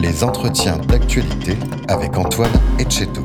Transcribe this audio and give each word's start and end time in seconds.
les 0.00 0.24
entretiens 0.24 0.78
d'actualité 0.78 1.58
avec 1.88 2.16
Antoine 2.16 2.50
Etcheto. 2.78 3.20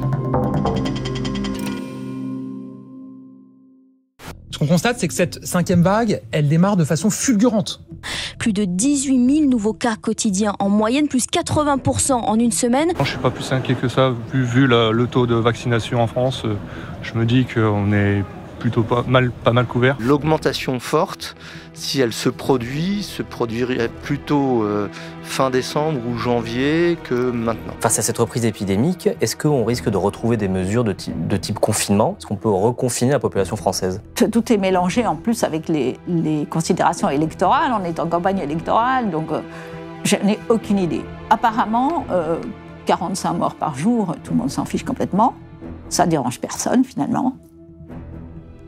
Ce 4.52 4.58
qu'on 4.58 4.68
constate, 4.68 5.00
c'est 5.00 5.08
que 5.08 5.14
cette 5.14 5.46
cinquième 5.46 5.84
vague, 5.84 6.22
elle 6.32 6.50
démarre 6.50 6.76
de 6.76 6.84
façon 6.84 7.10
fulgurante. 7.10 7.82
Plus 8.40 8.52
de 8.52 8.66
18 8.66 9.38
000 9.38 9.50
nouveaux 9.50 9.74
cas 9.74 9.96
quotidiens 9.96 10.54
en 10.60 10.70
moyenne, 10.70 11.08
plus 11.08 11.28
80% 11.28 12.14
en 12.14 12.40
une 12.40 12.52
semaine. 12.52 12.90
Je 12.96 13.02
ne 13.02 13.06
suis 13.06 13.18
pas 13.20 13.32
plus 13.32 13.50
inquiet 13.54 13.76
que 13.76 13.88
ça, 13.88 14.14
vu, 14.34 14.44
vu 14.44 14.68
le 14.68 15.08
taux 15.10 15.28
de 15.28 15.36
vaccination 15.36 16.02
en 16.02 16.08
France. 16.08 16.44
Je 17.02 17.14
me 17.18 17.26
dis 17.26 17.46
qu'on 17.46 17.94
est 17.94 18.24
plutôt 18.60 18.84
pas 18.84 19.04
mal, 19.08 19.32
pas 19.32 19.54
mal 19.54 19.66
couvert. 19.66 19.96
L'augmentation 20.00 20.80
forte, 20.80 21.36
si 21.74 22.02
elle 22.02 22.14
se 22.14 22.30
produit, 22.30 23.04
se 23.04 23.22
produirait 23.22 23.90
plutôt 24.04 24.64
euh, 24.64 24.88
fin 25.24 25.50
décembre 25.50 26.00
ou 26.08 26.18
janvier 26.18 26.98
que 27.04 27.32
maintenant. 27.32 27.74
Face 27.80 28.00
à 28.00 28.02
cette 28.02 28.18
reprise 28.18 28.46
épidémique, 28.46 29.10
est-ce 29.22 29.36
qu'on 29.36 29.64
risque 29.66 29.90
de 29.90 29.98
retrouver 29.98 30.38
des 30.38 30.48
mesures 30.48 30.84
de 30.84 30.94
type, 30.94 31.28
de 31.28 31.38
type 31.38 31.60
confinement? 31.60 32.16
Est-ce 32.18 32.28
qu'on 32.28 32.36
peut 32.36 32.50
reconfiner 32.50 33.12
la 33.12 33.20
population 33.20 33.56
française? 33.56 34.02
Tout 34.16 34.52
est 34.52 34.58
mélangé 34.58 35.06
en 35.06 35.16
plus 35.16 35.44
avec 35.44 35.70
les, 35.70 35.98
considérations 36.50 37.10
électorales. 37.10 37.72
On 37.80 37.84
est 37.84 38.00
en 38.00 38.08
campagne 38.08 38.40
électorale, 38.40 39.10
donc 39.10 39.32
euh, 39.32 39.42
je 40.04 40.16
n'ai 40.18 40.40
aucune 40.50 40.80
idée. 40.80 41.02
Apparemment, 41.30 42.06
45 42.86 43.30
euh, 43.30 43.38
morts 43.38 43.56
par 43.56 43.76
jour, 43.76 44.16
tout 44.24 44.32
le 44.32 44.38
monde 44.38 44.52
s'en 44.52 44.66
fiche 44.66 44.84
complètement. 44.84 45.34
Ça 45.90 46.06
dérange 46.06 46.40
personne 46.40 46.84
finalement. 46.84 47.36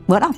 Voilà. 0.08 0.30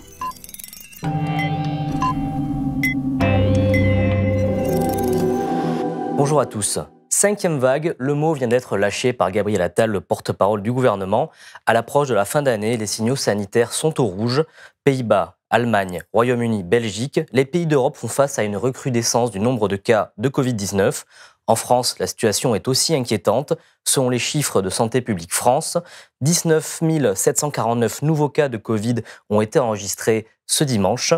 Bonjour 6.16 6.40
à 6.40 6.46
tous. 6.46 6.80
Cinquième 7.08 7.60
vague, 7.60 7.94
le 7.98 8.14
mot 8.14 8.34
vient 8.34 8.48
d'être 8.48 8.76
lâché 8.76 9.12
par 9.12 9.30
Gabriel 9.30 9.62
Attal, 9.62 9.90
le 9.90 10.00
porte-parole 10.00 10.62
du 10.62 10.72
gouvernement. 10.72 11.30
À 11.66 11.72
l'approche 11.72 12.08
de 12.08 12.14
la 12.14 12.24
fin 12.24 12.42
d'année, 12.42 12.76
les 12.76 12.86
signaux 12.86 13.14
sanitaires 13.14 13.72
sont 13.72 14.00
au 14.00 14.06
rouge. 14.06 14.42
Pays-Bas, 14.82 15.36
Allemagne, 15.50 16.02
Royaume-Uni, 16.12 16.64
Belgique, 16.64 17.20
les 17.32 17.44
pays 17.44 17.66
d'Europe 17.66 17.96
font 17.96 18.08
face 18.08 18.40
à 18.40 18.42
une 18.42 18.56
recrudescence 18.56 19.30
du 19.30 19.38
nombre 19.38 19.68
de 19.68 19.76
cas 19.76 20.12
de 20.18 20.28
Covid-19. 20.28 21.04
En 21.50 21.56
France, 21.56 21.98
la 21.98 22.06
situation 22.06 22.54
est 22.54 22.68
aussi 22.68 22.94
inquiétante. 22.94 23.54
Selon 23.84 24.08
les 24.08 24.20
chiffres 24.20 24.62
de 24.62 24.70
Santé 24.70 25.00
publique 25.00 25.34
France, 25.34 25.78
19 26.20 26.80
749 27.16 28.02
nouveaux 28.02 28.28
cas 28.28 28.48
de 28.48 28.56
Covid 28.56 28.94
ont 29.30 29.40
été 29.40 29.58
enregistrés 29.58 30.28
ce 30.46 30.62
dimanche. 30.62 31.12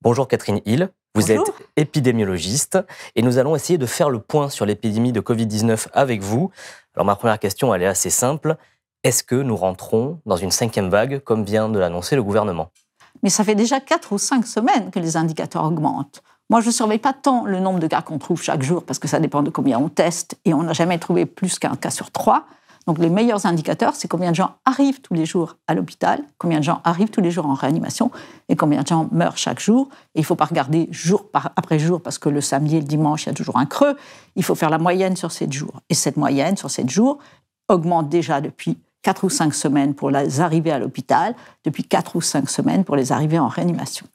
Bonjour 0.00 0.28
Catherine 0.28 0.60
Hill. 0.64 0.90
Vous 1.16 1.32
êtes 1.32 1.52
épidémiologiste 1.74 2.78
et 3.16 3.22
nous 3.22 3.38
allons 3.38 3.56
essayer 3.56 3.76
de 3.76 3.86
faire 3.86 4.10
le 4.10 4.20
point 4.20 4.48
sur 4.48 4.64
l'épidémie 4.64 5.10
de 5.10 5.20
Covid-19 5.20 5.88
avec 5.92 6.22
vous. 6.22 6.52
Alors 6.94 7.04
ma 7.04 7.16
première 7.16 7.40
question, 7.40 7.74
elle 7.74 7.82
est 7.82 7.86
assez 7.86 8.10
simple. 8.10 8.54
Est-ce 9.02 9.24
que 9.24 9.34
nous 9.34 9.56
rentrons 9.56 10.20
dans 10.24 10.36
une 10.36 10.52
cinquième 10.52 10.88
vague 10.88 11.18
comme 11.18 11.42
vient 11.42 11.68
de 11.68 11.80
l'annoncer 11.80 12.14
le 12.14 12.22
gouvernement? 12.22 12.70
Mais 13.24 13.30
ça 13.30 13.42
fait 13.42 13.56
déjà 13.56 13.80
quatre 13.80 14.12
ou 14.12 14.18
cinq 14.18 14.46
semaines 14.46 14.92
que 14.92 15.00
les 15.00 15.16
indicateurs 15.16 15.64
augmentent. 15.64 16.22
Moi, 16.50 16.60
je 16.60 16.66
ne 16.66 16.72
surveille 16.72 16.98
pas 16.98 17.14
tant 17.14 17.44
le 17.44 17.58
nombre 17.58 17.78
de 17.78 17.86
cas 17.86 18.02
qu'on 18.02 18.18
trouve 18.18 18.42
chaque 18.42 18.62
jour, 18.62 18.84
parce 18.84 18.98
que 18.98 19.08
ça 19.08 19.18
dépend 19.18 19.42
de 19.42 19.50
combien 19.50 19.78
on 19.78 19.88
teste, 19.88 20.36
et 20.44 20.52
on 20.52 20.62
n'a 20.62 20.74
jamais 20.74 20.98
trouvé 20.98 21.24
plus 21.26 21.58
qu'un 21.58 21.74
cas 21.74 21.90
sur 21.90 22.10
trois. 22.10 22.44
Donc 22.86 22.98
les 22.98 23.08
meilleurs 23.08 23.46
indicateurs, 23.46 23.94
c'est 23.94 24.08
combien 24.08 24.30
de 24.30 24.36
gens 24.36 24.56
arrivent 24.66 25.00
tous 25.00 25.14
les 25.14 25.24
jours 25.24 25.56
à 25.66 25.74
l'hôpital, 25.74 26.22
combien 26.36 26.58
de 26.58 26.64
gens 26.64 26.82
arrivent 26.84 27.08
tous 27.08 27.22
les 27.22 27.30
jours 27.30 27.46
en 27.46 27.54
réanimation, 27.54 28.10
et 28.50 28.56
combien 28.56 28.82
de 28.82 28.86
gens 28.86 29.08
meurent 29.10 29.38
chaque 29.38 29.58
jour. 29.58 29.88
Et 30.14 30.18
il 30.18 30.20
ne 30.20 30.26
faut 30.26 30.36
pas 30.36 30.44
regarder 30.44 30.88
jour 30.90 31.24
après 31.32 31.78
jour, 31.78 32.02
parce 32.02 32.18
que 32.18 32.28
le 32.28 32.42
samedi 32.42 32.76
et 32.76 32.80
le 32.80 32.86
dimanche, 32.86 33.24
il 33.24 33.28
y 33.28 33.30
a 33.30 33.34
toujours 33.34 33.56
un 33.56 33.64
creux. 33.64 33.96
Il 34.36 34.44
faut 34.44 34.54
faire 34.54 34.68
la 34.68 34.78
moyenne 34.78 35.16
sur 35.16 35.32
sept 35.32 35.50
jours. 35.50 35.80
Et 35.88 35.94
cette 35.94 36.18
moyenne 36.18 36.58
sur 36.58 36.70
sept 36.70 36.90
jours 36.90 37.18
augmente 37.68 38.10
déjà 38.10 38.42
depuis 38.42 38.76
quatre 39.00 39.24
ou 39.24 39.30
cinq 39.30 39.54
semaines 39.54 39.94
pour 39.94 40.10
les 40.10 40.42
arrivées 40.42 40.72
à 40.72 40.78
l'hôpital, 40.78 41.34
depuis 41.64 41.84
quatre 41.84 42.16
ou 42.16 42.20
cinq 42.20 42.50
semaines 42.50 42.84
pour 42.84 42.96
les 42.96 43.12
arrivées 43.12 43.38
en 43.38 43.48
réanimation. 43.48 44.06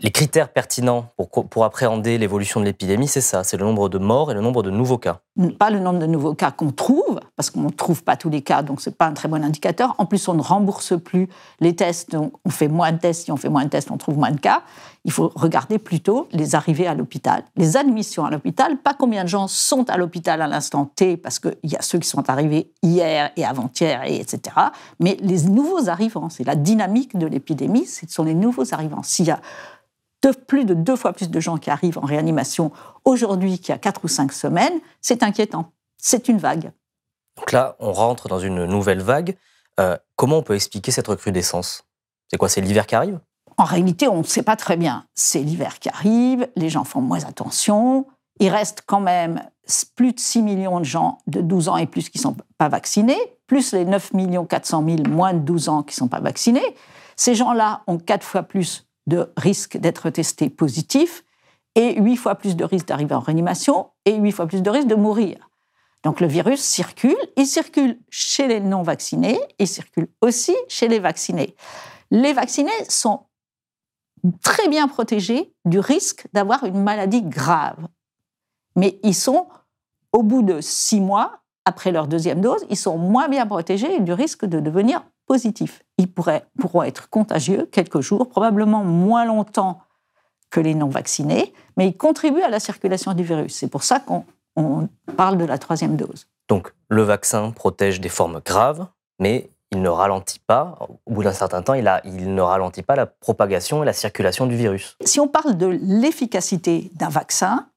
Les 0.00 0.12
critères 0.12 0.52
pertinents 0.52 1.06
pour, 1.50 1.64
appréhender 1.64 2.18
l'évolution 2.18 2.60
de 2.60 2.64
l'épidémie, 2.64 3.08
c'est 3.08 3.20
ça, 3.20 3.42
c'est 3.42 3.56
le 3.56 3.64
nombre 3.64 3.88
de 3.88 3.98
morts 3.98 4.30
et 4.30 4.34
le 4.34 4.40
nombre 4.40 4.62
de 4.62 4.70
nouveaux 4.70 4.96
cas. 4.96 5.22
Pas 5.58 5.70
le 5.70 5.80
nombre 5.80 5.98
de 5.98 6.06
nouveaux 6.06 6.34
cas 6.34 6.52
qu'on 6.52 6.70
trouve, 6.70 7.18
parce 7.34 7.50
qu'on 7.50 7.62
ne 7.62 7.70
trouve 7.70 8.04
pas 8.04 8.16
tous 8.16 8.30
les 8.30 8.42
cas, 8.42 8.62
donc 8.62 8.80
ce 8.80 8.90
n'est 8.90 8.94
pas 8.94 9.06
un 9.06 9.12
très 9.12 9.26
bon 9.26 9.42
indicateur. 9.42 9.96
En 9.98 10.06
plus, 10.06 10.28
on 10.28 10.34
ne 10.34 10.40
rembourse 10.40 10.96
plus 10.96 11.28
les 11.58 11.74
tests, 11.74 12.12
donc 12.12 12.32
on 12.44 12.50
fait 12.50 12.68
moins 12.68 12.92
de 12.92 12.98
tests. 12.98 13.24
Si 13.24 13.32
on 13.32 13.36
fait 13.36 13.48
moins 13.48 13.64
de 13.64 13.70
tests, 13.70 13.90
on 13.90 13.96
trouve 13.96 14.18
moins 14.18 14.30
de 14.30 14.38
cas. 14.38 14.62
Il 15.04 15.10
faut 15.10 15.32
regarder 15.34 15.80
plutôt 15.80 16.28
les 16.30 16.54
arrivées 16.54 16.86
à 16.86 16.94
l'hôpital, 16.94 17.42
les 17.56 17.76
admissions 17.76 18.24
à 18.24 18.30
l'hôpital, 18.30 18.76
pas 18.76 18.94
combien 18.94 19.24
de 19.24 19.28
gens 19.28 19.48
sont 19.48 19.90
à 19.90 19.96
l'hôpital 19.96 20.42
à 20.42 20.46
l'instant 20.46 20.84
T, 20.84 21.16
parce 21.16 21.40
qu'il 21.40 21.56
y 21.64 21.74
a 21.74 21.82
ceux 21.82 21.98
qui 21.98 22.08
sont 22.08 22.30
arrivés 22.30 22.70
hier 22.84 23.32
et 23.34 23.44
avant-hier, 23.44 24.04
et 24.04 24.20
etc. 24.20 24.54
Mais 25.00 25.16
les 25.20 25.42
nouveaux 25.42 25.88
arrivants, 25.88 26.28
c'est 26.28 26.44
la 26.44 26.54
dynamique 26.54 27.18
de 27.18 27.26
l'épidémie, 27.26 27.86
ce 27.86 28.06
sont 28.06 28.22
les 28.22 28.34
nouveaux 28.34 28.72
arrivants. 28.72 29.02
S'il 29.02 29.26
y 29.26 29.32
a 29.32 29.40
plus 30.46 30.64
de 30.64 30.74
deux 30.74 30.96
fois 30.96 31.12
plus 31.12 31.30
de 31.30 31.40
gens 31.40 31.56
qui 31.56 31.70
arrivent 31.70 31.98
en 31.98 32.06
réanimation 32.06 32.72
aujourd'hui 33.04 33.58
qu'il 33.58 33.70
y 33.70 33.72
a 33.72 33.78
quatre 33.78 34.04
ou 34.04 34.08
cinq 34.08 34.32
semaines, 34.32 34.80
c'est 35.00 35.22
inquiétant. 35.22 35.72
C'est 35.96 36.28
une 36.28 36.38
vague. 36.38 36.72
Donc 37.36 37.52
là, 37.52 37.76
on 37.78 37.92
rentre 37.92 38.28
dans 38.28 38.40
une 38.40 38.64
nouvelle 38.66 39.00
vague. 39.00 39.36
Euh, 39.80 39.96
comment 40.16 40.38
on 40.38 40.42
peut 40.42 40.54
expliquer 40.54 40.90
cette 40.90 41.06
recrudescence? 41.06 41.84
C'est 42.30 42.36
quoi? 42.36 42.48
C'est 42.48 42.60
l'hiver 42.60 42.86
qui 42.86 42.94
arrive? 42.94 43.20
En 43.56 43.64
réalité, 43.64 44.08
on 44.08 44.18
ne 44.18 44.24
sait 44.24 44.42
pas 44.42 44.56
très 44.56 44.76
bien. 44.76 45.06
C'est 45.14 45.40
l'hiver 45.40 45.78
qui 45.78 45.88
arrive, 45.88 46.48
les 46.56 46.68
gens 46.68 46.84
font 46.84 47.00
moins 47.00 47.24
attention. 47.24 48.06
Il 48.40 48.50
reste 48.50 48.82
quand 48.86 49.00
même 49.00 49.42
plus 49.96 50.12
de 50.12 50.20
6 50.20 50.42
millions 50.42 50.80
de 50.80 50.84
gens 50.84 51.18
de 51.26 51.40
12 51.40 51.68
ans 51.68 51.76
et 51.76 51.86
plus 51.86 52.08
qui 52.08 52.18
ne 52.18 52.22
sont 52.22 52.36
pas 52.56 52.68
vaccinés, 52.68 53.18
plus 53.46 53.72
les 53.72 53.84
9 53.84 54.12
400 54.48 54.84
000 54.84 55.08
moins 55.08 55.34
de 55.34 55.40
12 55.40 55.68
ans 55.68 55.82
qui 55.82 55.94
ne 55.94 55.98
sont 55.98 56.08
pas 56.08 56.20
vaccinés. 56.20 56.76
Ces 57.16 57.34
gens-là 57.34 57.82
ont 57.86 57.98
quatre 57.98 58.24
fois 58.24 58.44
plus 58.44 58.87
de 59.08 59.32
risque 59.36 59.78
d'être 59.78 60.10
testé 60.10 60.50
positif 60.50 61.24
et 61.74 62.00
huit 62.00 62.16
fois 62.16 62.34
plus 62.34 62.56
de 62.56 62.64
risque 62.64 62.86
d'arriver 62.86 63.14
en 63.14 63.20
réanimation 63.20 63.90
et 64.04 64.14
huit 64.14 64.32
fois 64.32 64.46
plus 64.46 64.62
de 64.62 64.70
risque 64.70 64.86
de 64.86 64.94
mourir. 64.94 65.50
Donc 66.04 66.20
le 66.20 66.26
virus 66.26 66.60
circule, 66.60 67.16
il 67.36 67.46
circule 67.46 67.98
chez 68.10 68.46
les 68.46 68.60
non-vaccinés, 68.60 69.40
il 69.58 69.66
circule 69.66 70.08
aussi 70.20 70.54
chez 70.68 70.88
les 70.88 71.00
vaccinés. 71.00 71.56
Les 72.10 72.32
vaccinés 72.32 72.70
sont 72.88 73.22
très 74.42 74.68
bien 74.68 74.88
protégés 74.88 75.52
du 75.64 75.78
risque 75.78 76.26
d'avoir 76.32 76.64
une 76.64 76.82
maladie 76.82 77.22
grave. 77.22 77.88
Mais 78.76 79.00
ils 79.02 79.14
sont, 79.14 79.48
au 80.12 80.22
bout 80.22 80.42
de 80.42 80.60
six 80.60 81.00
mois, 81.00 81.40
après 81.64 81.92
leur 81.92 82.08
deuxième 82.08 82.40
dose, 82.40 82.64
ils 82.70 82.76
sont 82.76 82.98
moins 82.98 83.28
bien 83.28 83.46
protégés 83.46 84.00
du 84.00 84.12
risque 84.12 84.44
de 84.44 84.60
devenir 84.60 85.04
positifs. 85.26 85.82
Ils 85.98 86.10
pourraient, 86.10 86.44
pourront 86.58 86.84
être 86.84 87.10
contagieux 87.10 87.68
quelques 87.70 88.00
jours, 88.00 88.28
probablement 88.28 88.84
moins 88.84 89.24
longtemps 89.24 89.80
que 90.50 90.60
les 90.60 90.74
non-vaccinés, 90.74 91.52
mais 91.76 91.88
ils 91.88 91.96
contribuent 91.96 92.42
à 92.42 92.48
la 92.48 92.60
circulation 92.60 93.12
du 93.12 93.22
virus. 93.22 93.54
C'est 93.54 93.68
pour 93.68 93.82
ça 93.82 94.00
qu'on 94.00 94.24
parle 95.16 95.36
de 95.36 95.44
la 95.44 95.58
troisième 95.58 95.96
dose. 95.96 96.26
Donc 96.48 96.72
le 96.88 97.02
vaccin 97.02 97.50
protège 97.50 98.00
des 98.00 98.08
formes 98.08 98.40
graves, 98.44 98.86
mais 99.18 99.50
il 99.70 99.82
ne 99.82 99.88
ralentit 99.88 100.38
pas, 100.38 100.78
au 101.04 101.12
bout 101.12 101.22
d'un 101.22 101.32
certain 101.32 101.60
temps, 101.60 101.74
il, 101.74 101.86
a, 101.86 102.00
il 102.04 102.34
ne 102.34 102.40
ralentit 102.40 102.82
pas 102.82 102.96
la 102.96 103.06
propagation 103.06 103.82
et 103.82 103.86
la 103.86 103.92
circulation 103.92 104.46
du 104.46 104.56
virus. 104.56 104.96
Si 105.04 105.20
on 105.20 105.28
parle 105.28 105.58
de 105.58 105.66
l'efficacité 105.66 106.90
d'un 106.94 107.10
vaccin, 107.10 107.68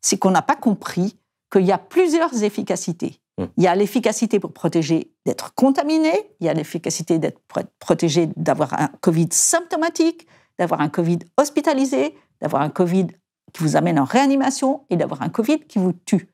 c'est 0.00 0.18
qu'on 0.18 0.30
n'a 0.30 0.42
pas 0.42 0.56
compris 0.56 1.16
qu'il 1.52 1.62
y 1.62 1.72
a 1.72 1.78
plusieurs 1.78 2.42
efficacités. 2.42 3.20
Mm. 3.38 3.44
Il 3.56 3.64
y 3.64 3.66
a 3.66 3.74
l'efficacité 3.74 4.40
pour 4.40 4.52
protéger 4.52 5.12
d'être 5.24 5.54
contaminé, 5.54 6.12
il 6.40 6.46
y 6.46 6.48
a 6.48 6.54
l'efficacité 6.54 7.18
d'être 7.18 7.40
protégé 7.78 8.28
d'avoir 8.36 8.80
un 8.80 8.88
Covid 9.00 9.28
symptomatique, 9.30 10.26
d'avoir 10.58 10.80
un 10.80 10.88
Covid 10.88 11.18
hospitalisé, 11.36 12.14
d'avoir 12.40 12.62
un 12.62 12.70
Covid 12.70 13.08
qui 13.52 13.62
vous 13.62 13.76
amène 13.76 13.98
en 13.98 14.04
réanimation 14.04 14.84
et 14.90 14.96
d'avoir 14.96 15.22
un 15.22 15.28
Covid 15.28 15.60
qui 15.60 15.78
vous 15.78 15.92
tue. 15.92 16.28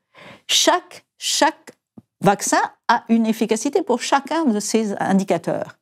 Chaque, 0.47 1.05
chaque 1.17 1.71
vaccin 2.21 2.61
a 2.87 3.03
une 3.09 3.25
efficacité 3.25 3.81
pour 3.81 4.01
chacun 4.01 4.45
de 4.45 4.59
ces 4.59 4.93
indicateurs. 4.99 5.77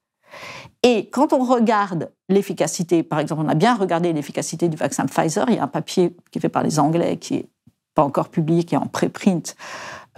Et 0.84 1.10
quand 1.10 1.34
on 1.34 1.44
regarde 1.44 2.12
l'efficacité, 2.30 3.04
par 3.04 3.20
exemple, 3.20 3.44
on 3.46 3.50
a 3.50 3.54
bien 3.54 3.76
regardé 3.76 4.14
l'efficacité 4.14 4.68
du 4.68 4.78
vaccin 4.78 5.06
Pfizer, 5.06 5.46
il 5.50 5.56
y 5.56 5.60
a 5.60 5.64
un 5.64 5.68
papier 5.68 6.16
qui 6.32 6.40
est 6.40 6.42
fait 6.42 6.50
par 6.50 6.64
les 6.64 6.80
Anglais, 6.80 7.18
qui 7.18 7.34
n'est 7.36 7.50
pas 7.94 8.04
encore 8.04 8.30
publié, 8.30 8.64
qui 8.64 8.74
est 8.74 8.80
en 8.80 8.88
préprint, 8.88 9.56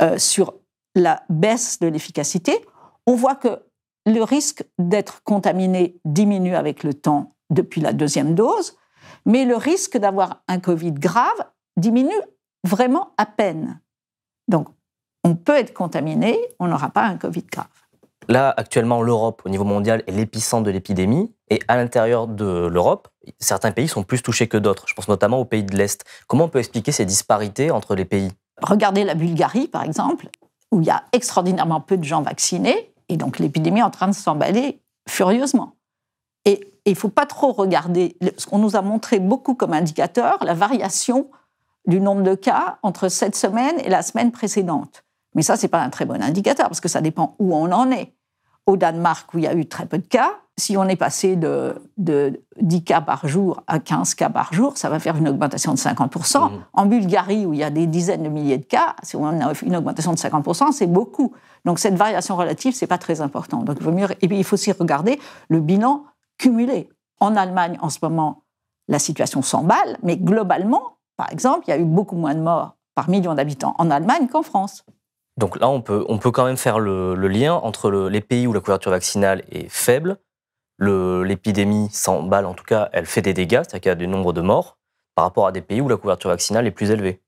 euh, 0.01 0.17
sur 0.17 0.53
la 0.95 1.23
baisse 1.29 1.79
de 1.79 1.87
l'efficacité, 1.87 2.61
On 3.05 3.15
voit 3.15 3.35
que 3.35 3.61
le 4.05 4.21
risque 4.21 4.65
d'être 4.79 5.23
contaminé 5.23 5.99
diminue 6.05 6.55
avec 6.55 6.83
le 6.83 6.93
temps 6.93 7.29
depuis 7.49 7.81
la 7.81 7.93
deuxième 7.93 8.33
dose, 8.35 8.77
mais 9.25 9.45
le 9.45 9.55
risque 9.55 9.97
d'avoir 9.97 10.41
un 10.47 10.59
Covid 10.59 10.93
grave 10.93 11.45
diminue 11.77 12.11
vraiment 12.65 13.11
à 13.17 13.25
peine. 13.25 13.81
Donc, 14.47 14.67
on 15.23 15.35
peut 15.35 15.57
être 15.57 15.73
contaminé, 15.73 16.39
on 16.59 16.67
n'aura 16.67 16.89
pas 16.89 17.03
un 17.03 17.17
Covid 17.17 17.43
grave. 17.51 17.67
Là, 18.29 18.53
actuellement, 18.55 19.01
l'Europe, 19.01 19.41
au 19.45 19.49
niveau 19.49 19.65
mondial, 19.65 20.03
est 20.07 20.11
l'épicentre 20.11 20.63
de 20.63 20.71
l'épidémie. 20.71 21.33
Et 21.49 21.59
à 21.67 21.75
l'intérieur 21.75 22.27
de 22.27 22.67
l'Europe, 22.67 23.09
certains 23.39 23.71
pays 23.71 23.89
sont 23.89 24.03
plus 24.03 24.21
touchés 24.21 24.47
que 24.47 24.57
d'autres. 24.57 24.85
Je 24.87 24.93
pense 24.93 25.09
notamment 25.09 25.39
aux 25.39 25.45
pays 25.45 25.63
de 25.63 25.75
l'Est. 25.75 26.05
Comment 26.27 26.45
on 26.45 26.49
peut 26.49 26.59
expliquer 26.59 26.93
ces 26.93 27.05
disparités 27.05 27.69
entre 27.69 27.95
les 27.95 28.05
pays? 28.05 28.31
Regardez 28.61 29.03
la 29.03 29.15
Bulgarie, 29.15 29.67
par 29.67 29.83
exemple, 29.83 30.29
où 30.73 30.81
il 30.81 30.87
y 30.87 30.91
a 30.91 31.03
extraordinairement 31.13 31.81
peu 31.81 31.97
de 31.97 32.03
gens 32.03 32.21
vaccinés. 32.21 32.93
Et 33.09 33.17
donc, 33.17 33.39
l'épidémie 33.39 33.79
est 33.79 33.83
en 33.83 33.91
train 33.91 34.07
de 34.07 34.13
s'emballer 34.13 34.81
furieusement. 35.07 35.75
Et 36.45 36.73
il 36.85 36.93
ne 36.93 36.97
faut 36.97 37.09
pas 37.09 37.25
trop 37.25 37.51
regarder. 37.51 38.17
Ce 38.37 38.45
qu'on 38.47 38.57
nous 38.57 38.75
a 38.75 38.81
montré 38.81 39.19
beaucoup 39.19 39.53
comme 39.53 39.73
indicateur, 39.73 40.43
la 40.43 40.53
variation 40.53 41.29
du 41.85 41.99
nombre 41.99 42.23
de 42.23 42.35
cas 42.35 42.79
entre 42.81 43.07
cette 43.07 43.35
semaine 43.35 43.79
et 43.83 43.89
la 43.89 44.01
semaine 44.01 44.31
précédente. 44.31 45.03
Mais 45.35 45.43
ça, 45.43 45.57
ce 45.57 45.63
n'est 45.63 45.69
pas 45.69 45.81
un 45.81 45.89
très 45.89 46.05
bon 46.05 46.21
indicateur, 46.21 46.67
parce 46.67 46.81
que 46.81 46.89
ça 46.89 47.01
dépend 47.01 47.35
où 47.39 47.55
on 47.55 47.71
en 47.71 47.91
est. 47.91 48.13
Au 48.65 48.77
Danemark, 48.77 49.33
où 49.33 49.39
il 49.39 49.43
y 49.43 49.47
a 49.47 49.53
eu 49.53 49.65
très 49.67 49.85
peu 49.85 49.97
de 49.97 50.07
cas, 50.07 50.31
si 50.57 50.77
on 50.77 50.83
est 50.88 50.95
passé 50.95 51.35
de, 51.35 51.81
10 51.97 52.83
cas 52.83 53.01
par 53.01 53.27
jour 53.27 53.63
à 53.67 53.79
15 53.79 54.13
cas 54.13 54.29
par 54.29 54.53
jour, 54.53 54.77
ça 54.77 54.89
va 54.89 55.00
faire 55.00 55.17
une 55.17 55.27
augmentation 55.27 55.73
de 55.73 55.79
50%. 55.79 56.51
Mmh. 56.51 56.65
En 56.73 56.85
Bulgarie, 56.85 57.45
où 57.45 57.53
il 57.53 57.59
y 57.59 57.63
a 57.63 57.71
des 57.71 57.88
dizaines 57.88 58.23
de 58.23 58.29
milliers 58.29 58.59
de 58.59 58.65
cas, 58.65 58.95
si 59.01 59.15
on 59.15 59.25
a 59.27 59.53
une 59.63 59.75
augmentation 59.75 60.13
de 60.13 60.17
50%, 60.17 60.71
c'est 60.71 60.88
beaucoup. 60.88 61.33
Donc 61.65 61.79
cette 61.79 61.95
variation 61.95 62.35
relative, 62.35 62.75
ce 62.75 62.85
n'est 62.85 62.88
pas 62.89 62.97
très 62.97 63.21
important. 63.21 63.63
Donc, 63.63 63.77
il 63.79 63.83
vaut 63.83 63.91
mieux... 63.91 64.07
Et 64.21 64.27
puis 64.27 64.38
il 64.38 64.44
faut 64.44 64.53
aussi 64.53 64.71
regarder 64.71 65.19
le 65.50 65.59
bilan 65.59 66.03
cumulé. 66.38 66.89
En 67.19 67.35
Allemagne, 67.35 67.77
en 67.81 67.89
ce 67.89 68.00
moment, 68.01 68.44
la 68.88 69.00
situation 69.00 69.41
s'emballe, 69.41 69.97
mais 70.03 70.17
globalement, 70.17 70.97
par 71.15 71.31
exemple, 71.31 71.63
il 71.67 71.71
y 71.71 71.73
a 71.73 71.77
eu 71.77 71.85
beaucoup 71.85 72.15
moins 72.15 72.35
de 72.35 72.41
morts 72.41 72.75
par 72.95 73.09
million 73.09 73.33
d'habitants 73.33 73.75
en 73.77 73.89
Allemagne 73.89 74.27
qu'en 74.27 74.44
France. 74.44 74.83
Donc 75.38 75.59
là, 75.59 75.67
on 75.67 75.81
peut, 75.81 76.05
on 76.09 76.19
peut 76.19 76.31
quand 76.31 76.45
même 76.45 76.57
faire 76.57 76.79
le, 76.79 77.15
lien 77.15 77.55
entre 77.55 77.89
les 77.91 78.21
pays 78.21 78.45
où 78.45 78.53
la 78.53 78.59
couverture 78.59 78.91
vaccinale 78.91 79.44
est 79.50 79.67
faible, 79.69 80.17
l'épidémie 80.79 81.89
s'emballe, 81.91 82.45
en 82.45 82.53
tout 82.53 82.63
cas, 82.63 82.89
elle 82.93 83.05
fait 83.05 83.21
des 83.21 83.33
dégâts, 83.33 83.61
c'est-à-dire 83.63 83.81
qu'il 83.81 83.89
y 83.89 83.91
a 83.91 83.95
des 83.95 84.07
nombres 84.07 84.33
de 84.33 84.41
morts, 84.41 84.77
par 85.15 85.25
rapport 85.25 85.47
à 85.47 85.51
des 85.51 85.61
pays 85.61 85.81
où 85.81 85.87
la 85.87 85.97
couverture 85.97 86.29
vaccinale 86.29 86.67
est 86.67 86.71
plus 86.71 86.91
élevée. 86.91 87.21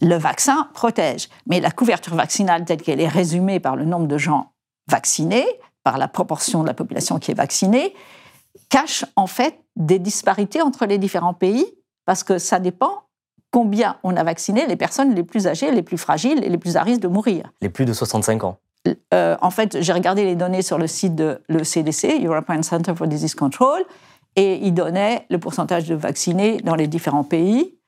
Le 0.00 0.16
vaccin 0.16 0.68
protège, 0.74 1.28
mais 1.46 1.60
la 1.60 1.70
couverture 1.70 2.14
vaccinale 2.14 2.64
telle 2.64 2.82
qu'elle 2.82 3.00
est 3.00 3.08
résumée 3.08 3.60
par 3.60 3.76
le 3.76 3.84
nombre 3.84 4.06
de 4.06 4.18
gens 4.18 4.52
vaccinés, 4.88 5.46
par 5.84 5.98
la 5.98 6.08
proportion 6.08 6.62
de 6.62 6.66
la 6.66 6.74
population 6.74 7.18
qui 7.18 7.30
est 7.30 7.34
vaccinée, 7.34 7.94
cache 8.68 9.04
en 9.16 9.26
fait 9.26 9.60
des 9.76 9.98
disparités 9.98 10.62
entre 10.62 10.86
les 10.86 10.98
différents 10.98 11.34
pays, 11.34 11.66
parce 12.06 12.24
que 12.24 12.38
ça 12.38 12.58
dépend 12.58 13.04
combien 13.50 13.98
on 14.02 14.16
a 14.16 14.24
vacciné 14.24 14.66
les 14.66 14.76
personnes 14.76 15.14
les 15.14 15.22
plus 15.22 15.46
âgées, 15.46 15.70
les 15.70 15.82
plus 15.82 15.98
fragiles 15.98 16.42
et 16.42 16.48
les 16.48 16.58
plus 16.58 16.76
à 16.76 16.82
risque 16.82 17.00
de 17.00 17.08
mourir. 17.08 17.52
Les 17.60 17.68
plus 17.68 17.84
de 17.84 17.92
65 17.92 18.42
ans. 18.42 18.58
Euh, 19.12 19.36
en 19.40 19.50
fait, 19.50 19.80
j'ai 19.80 19.92
regardé 19.92 20.24
les 20.24 20.36
données 20.36 20.62
sur 20.62 20.78
le 20.78 20.86
site 20.86 21.14
de 21.14 21.42
le 21.48 21.64
CDC, 21.64 22.22
European 22.24 22.62
Center 22.62 22.94
for 22.94 23.06
Disease 23.06 23.34
Control, 23.34 23.82
et 24.36 24.66
il 24.66 24.74
donnait 24.74 25.26
le 25.30 25.38
pourcentage 25.38 25.88
de 25.88 25.94
vaccinés 25.94 26.58
dans 26.58 26.74
les 26.74 26.86
différents 26.86 27.24
pays 27.24 27.78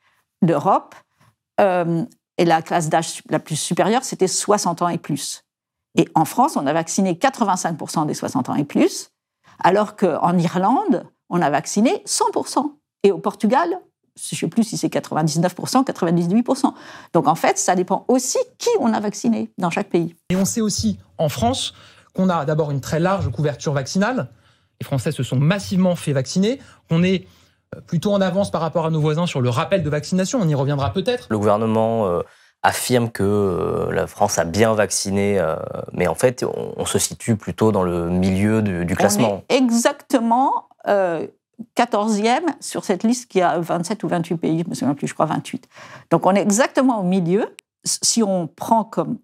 d'Europe. 0.42 0.94
Euh, 1.60 2.04
et 2.38 2.44
la 2.44 2.62
classe 2.62 2.88
d'âge 2.88 3.22
la 3.30 3.38
plus 3.38 3.56
supérieure, 3.56 4.04
c'était 4.04 4.28
60 4.28 4.82
ans 4.82 4.88
et 4.88 4.98
plus. 4.98 5.42
Et 5.96 6.06
en 6.14 6.26
France, 6.26 6.56
on 6.56 6.66
a 6.66 6.72
vacciné 6.72 7.14
85% 7.14 8.06
des 8.06 8.14
60 8.14 8.50
ans 8.50 8.54
et 8.54 8.64
plus, 8.64 9.10
alors 9.62 9.96
qu'en 9.96 10.36
Irlande, 10.36 11.06
on 11.30 11.40
a 11.40 11.48
vacciné 11.48 12.02
100%. 12.06 12.74
Et 13.02 13.12
au 13.12 13.18
Portugal, 13.18 13.80
je 14.16 14.34
ne 14.34 14.38
sais 14.38 14.48
plus 14.48 14.64
si 14.64 14.76
c'est 14.76 14.88
99%, 14.88 15.84
98%. 15.84 16.72
Donc 17.12 17.28
en 17.28 17.34
fait, 17.34 17.58
ça 17.58 17.74
dépend 17.74 18.04
aussi 18.08 18.38
qui 18.58 18.70
on 18.80 18.92
a 18.92 19.00
vacciné 19.00 19.50
dans 19.58 19.70
chaque 19.70 19.88
pays. 19.88 20.14
Et 20.30 20.36
on 20.36 20.44
sait 20.44 20.60
aussi 20.60 20.98
en 21.18 21.28
France 21.28 21.74
qu'on 22.14 22.28
a 22.28 22.44
d'abord 22.44 22.70
une 22.70 22.80
très 22.80 22.98
large 22.98 23.30
couverture 23.30 23.72
vaccinale. 23.72 24.28
Les 24.80 24.84
Français 24.84 25.12
se 25.12 25.22
sont 25.22 25.36
massivement 25.36 25.96
fait 25.96 26.12
vacciner. 26.12 26.60
On 26.90 27.02
est 27.02 27.26
euh, 27.74 27.80
plutôt 27.80 28.12
en 28.12 28.20
avance 28.20 28.50
par 28.50 28.60
rapport 28.60 28.86
à 28.86 28.90
nos 28.90 29.00
voisins 29.00 29.26
sur 29.26 29.40
le 29.40 29.50
rappel 29.50 29.82
de 29.82 29.90
vaccination. 29.90 30.40
On 30.40 30.48
y 30.48 30.54
reviendra 30.54 30.92
peut-être. 30.92 31.26
Le 31.30 31.38
gouvernement 31.38 32.06
euh, 32.06 32.22
affirme 32.62 33.10
que 33.10 33.22
euh, 33.22 33.92
la 33.92 34.06
France 34.06 34.38
a 34.38 34.44
bien 34.44 34.72
vacciné, 34.74 35.42
mais 35.92 36.06
en 36.08 36.14
fait, 36.14 36.44
on, 36.44 36.84
se 36.86 36.98
situe 36.98 37.36
plutôt 37.36 37.70
dans 37.70 37.82
le 37.82 38.08
milieu 38.08 38.62
du, 38.62 38.96
classement. 38.96 39.44
exactement 39.50 40.68
14e 41.76 42.44
sur 42.60 42.84
cette 42.84 43.02
liste 43.02 43.30
qui 43.30 43.40
a 43.40 43.58
27 43.58 44.02
ou 44.04 44.08
28 44.08 44.36
pays, 44.36 44.58
je 44.58 44.64
ne 44.64 44.70
me 44.70 44.74
souviens 44.74 44.94
plus, 44.94 45.06
je 45.06 45.14
crois 45.14 45.26
28. 45.26 45.68
Donc 46.10 46.26
on 46.26 46.34
est 46.34 46.42
exactement 46.42 47.00
au 47.00 47.02
milieu 47.02 47.54
si 47.84 48.22
on 48.22 48.46
prend 48.46 48.84
comme 48.84 49.18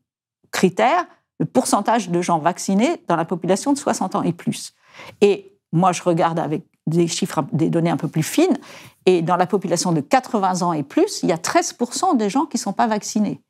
critère 0.51 1.07
le 1.41 1.47
pourcentage 1.47 2.09
de 2.09 2.23
gens 2.23 2.39
vaccinés 2.39 3.03
dans 3.09 3.17
la 3.17 3.25
population 3.25 3.73
de 3.73 3.79
60 3.79 4.15
ans 4.15 4.23
et 4.23 4.33
plus. 4.33 4.75
Et 5.21 5.59
moi, 5.73 5.93
je 5.93 6.03
regarde 6.03 6.39
avec 6.39 6.65
des 6.87 7.09
chiffres, 7.09 7.45
des 7.53 7.71
données 7.71 7.91
un 7.91 7.97
peu 7.97 8.09
plus 8.09 8.23
fines, 8.23 8.59
et 9.07 9.23
dans 9.23 9.37
la 9.37 9.47
population 9.47 9.93
de 9.93 10.01
80 10.01 10.63
ans 10.63 10.73
et 10.73 10.83
plus, 10.83 11.23
il 11.23 11.29
y 11.29 11.33
a 11.33 11.37
13% 11.37 12.17
des 12.17 12.31
gens 12.31 12.47
qui 12.47 12.57
ne 12.57 12.61
sont 12.63 12.73
pas 12.73 12.87
vaccinés. 12.87 13.41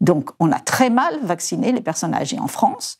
Donc 0.00 0.30
on 0.40 0.50
a 0.50 0.58
très 0.58 0.90
mal 0.90 1.20
vacciné 1.22 1.72
les 1.72 1.80
personnes 1.80 2.14
âgées 2.14 2.40
en 2.40 2.48
France. 2.48 2.98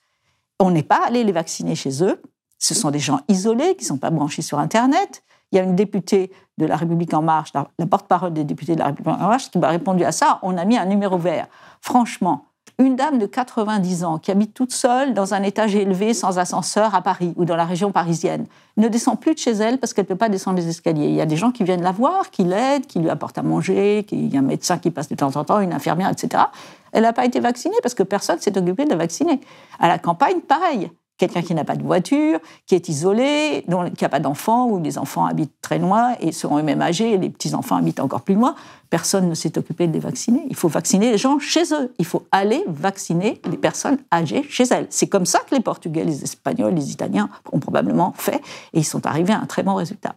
On 0.61 0.71
n'est 0.71 0.83
pas 0.85 1.05
allé 1.05 1.25
les 1.25 1.33
vacciner 1.33 1.75
chez 1.75 2.03
eux 2.05 2.23
ce 2.59 2.75
sont 2.75 2.91
des 2.91 2.99
gens 2.99 3.21
isolés 3.29 3.77
qui 3.77 3.85
ne 3.85 3.89
sont 3.89 3.99
pas 3.99 4.11
branchés 4.11 4.43
sur 4.43 4.59
Internet. 4.59 5.23
Il 5.53 5.57
y 5.57 5.59
a 5.61 5.63
une 5.63 5.77
députée 5.77 6.33
de 6.59 6.67
La 6.67 6.77
République 6.77 7.15
En 7.15 7.23
Marche, 7.23 7.53
la 7.55 7.87
porte-parole 7.87 8.33
des 8.33 8.45
députés 8.45 8.75
de 8.75 8.81
La 8.81 8.87
République 8.87 9.15
En 9.15 9.29
Marche, 9.29 9.51
qui 9.51 9.59
m'a 9.59 9.69
répondu 9.69 10.05
à 10.05 10.13
ça. 10.13 10.39
On 10.43 10.57
a 10.57 10.65
mis 10.65 10.77
un 10.77 10.87
numéro 10.87 11.19
vert. 11.19 11.47
Franchement, 11.81 12.47
une 12.79 12.95
dame 12.95 13.19
de 13.19 13.27
90 13.27 14.05
ans 14.05 14.19
qui 14.19 14.31
habite 14.31 14.53
toute 14.53 14.73
seule 14.73 15.15
dans 15.15 15.33
un 15.33 15.43
étage 15.43 15.75
élevé 15.75 16.13
sans 16.13 16.39
ascenseur 16.39 16.95
à 16.95 17.01
Paris 17.01 17.33
ou 17.37 17.47
dans 17.47 17.57
la 17.57 17.65
région 17.65 17.91
parisienne 17.91 18.47
ne 18.77 18.89
descend 18.89 19.19
plus 19.19 19.33
de 19.33 19.39
chez 19.39 19.53
elle 19.53 19.79
parce 19.79 19.95
qu'elle 19.95 20.05
ne 20.05 20.09
peut 20.09 20.17
pas 20.17 20.29
descendre 20.29 20.59
les 20.59 20.69
escaliers. 20.69 21.07
Il 21.07 21.15
y 21.15 21.23
a 21.23 21.27
des 21.27 21.37
gens 21.37 21.53
qui 21.53 21.65
viennent 21.65 21.83
la 21.83 21.93
voir, 21.93 22.31
qui 22.31 22.45
l'aident, 22.45 22.87
qui 22.87 22.99
lui 22.99 23.09
apportent 23.09 23.39
à 23.39 23.43
manger, 23.43 24.05
il 24.11 24.33
y 24.33 24.37
a 24.37 24.41
un 24.41 24.43
médecin 24.43 24.77
qui 24.77 24.91
passe 24.91 25.09
de 25.09 25.15
temps 25.15 25.37
en 25.37 25.45
temps, 25.45 25.61
une 25.61 25.73
infirmière, 25.73 26.11
etc. 26.11 26.45
Elle 26.93 27.03
n'a 27.03 27.15
pas 27.15 27.25
été 27.25 27.41
vaccinée 27.41 27.77
parce 27.83 27.95
que 27.95 28.03
personne 28.03 28.41
s'est 28.41 28.57
occupé 28.59 28.85
de 28.85 28.91
la 28.91 28.97
vacciner. 28.97 29.41
À 29.79 29.89
la 29.89 29.99
campagne, 29.99 30.41
pareil 30.41 30.91
quelqu'un 31.19 31.43
qui 31.43 31.55
n'a 31.55 31.65
pas 31.65 31.77
de 31.77 31.83
voiture, 31.83 32.39
qui 32.67 32.75
est 32.75 32.89
isolé, 32.89 33.65
qui 33.97 34.05
n'a 34.05 34.09
pas 34.09 34.21
d'enfants, 34.21 34.67
ou 34.67 34.83
les 34.83 34.99
enfants 34.99 35.27
habitent 35.27 35.61
très 35.63 35.79
loin 35.79 36.15
et 36.21 36.33
seront 36.33 36.59
eux-mêmes 36.59 36.83
âgés, 36.83 37.13
et 37.13 37.19
les 37.19 37.31
petits-enfants 37.31 37.77
habitent 37.77 38.01
encore 38.01 38.23
plus 38.23 38.35
loin, 38.35 38.55
personne 38.91 39.29
ne 39.29 39.35
s'est 39.35 39.57
occupé 39.59 39.87
de 39.87 39.93
les 39.93 39.99
vacciner. 39.99 40.47
Il 40.49 40.57
faut 40.57 40.69
vacciner 40.69 41.11
les 41.11 41.19
gens 41.19 41.39
chez 41.39 41.73
eux. 41.73 41.93
Il 41.99 42.05
faut 42.05 42.25
aller 42.33 42.65
vacciner 42.67 43.41
les 43.51 43.57
personnes 43.57 43.99
âgées 44.13 44.45
chez 44.49 44.65
elles. 44.71 44.87
C'est 44.91 45.09
comme 45.09 45.27
ça 45.27 45.41
que 45.49 45.55
les 45.55 45.61
Portugais, 45.61 46.05
les 46.05 46.23
Espagnols, 46.23 46.75
les 46.75 46.91
Italiens 46.91 47.29
ont 47.53 47.59
probablement 47.59 48.13
fait, 48.17 48.43
et 48.73 48.81
ils 48.81 48.85
sont 48.85 49.07
arrivés 49.07 49.33
à 49.33 49.41
un 49.41 49.47
très 49.47 49.63
bon 49.63 49.75
résultat. 49.75 50.15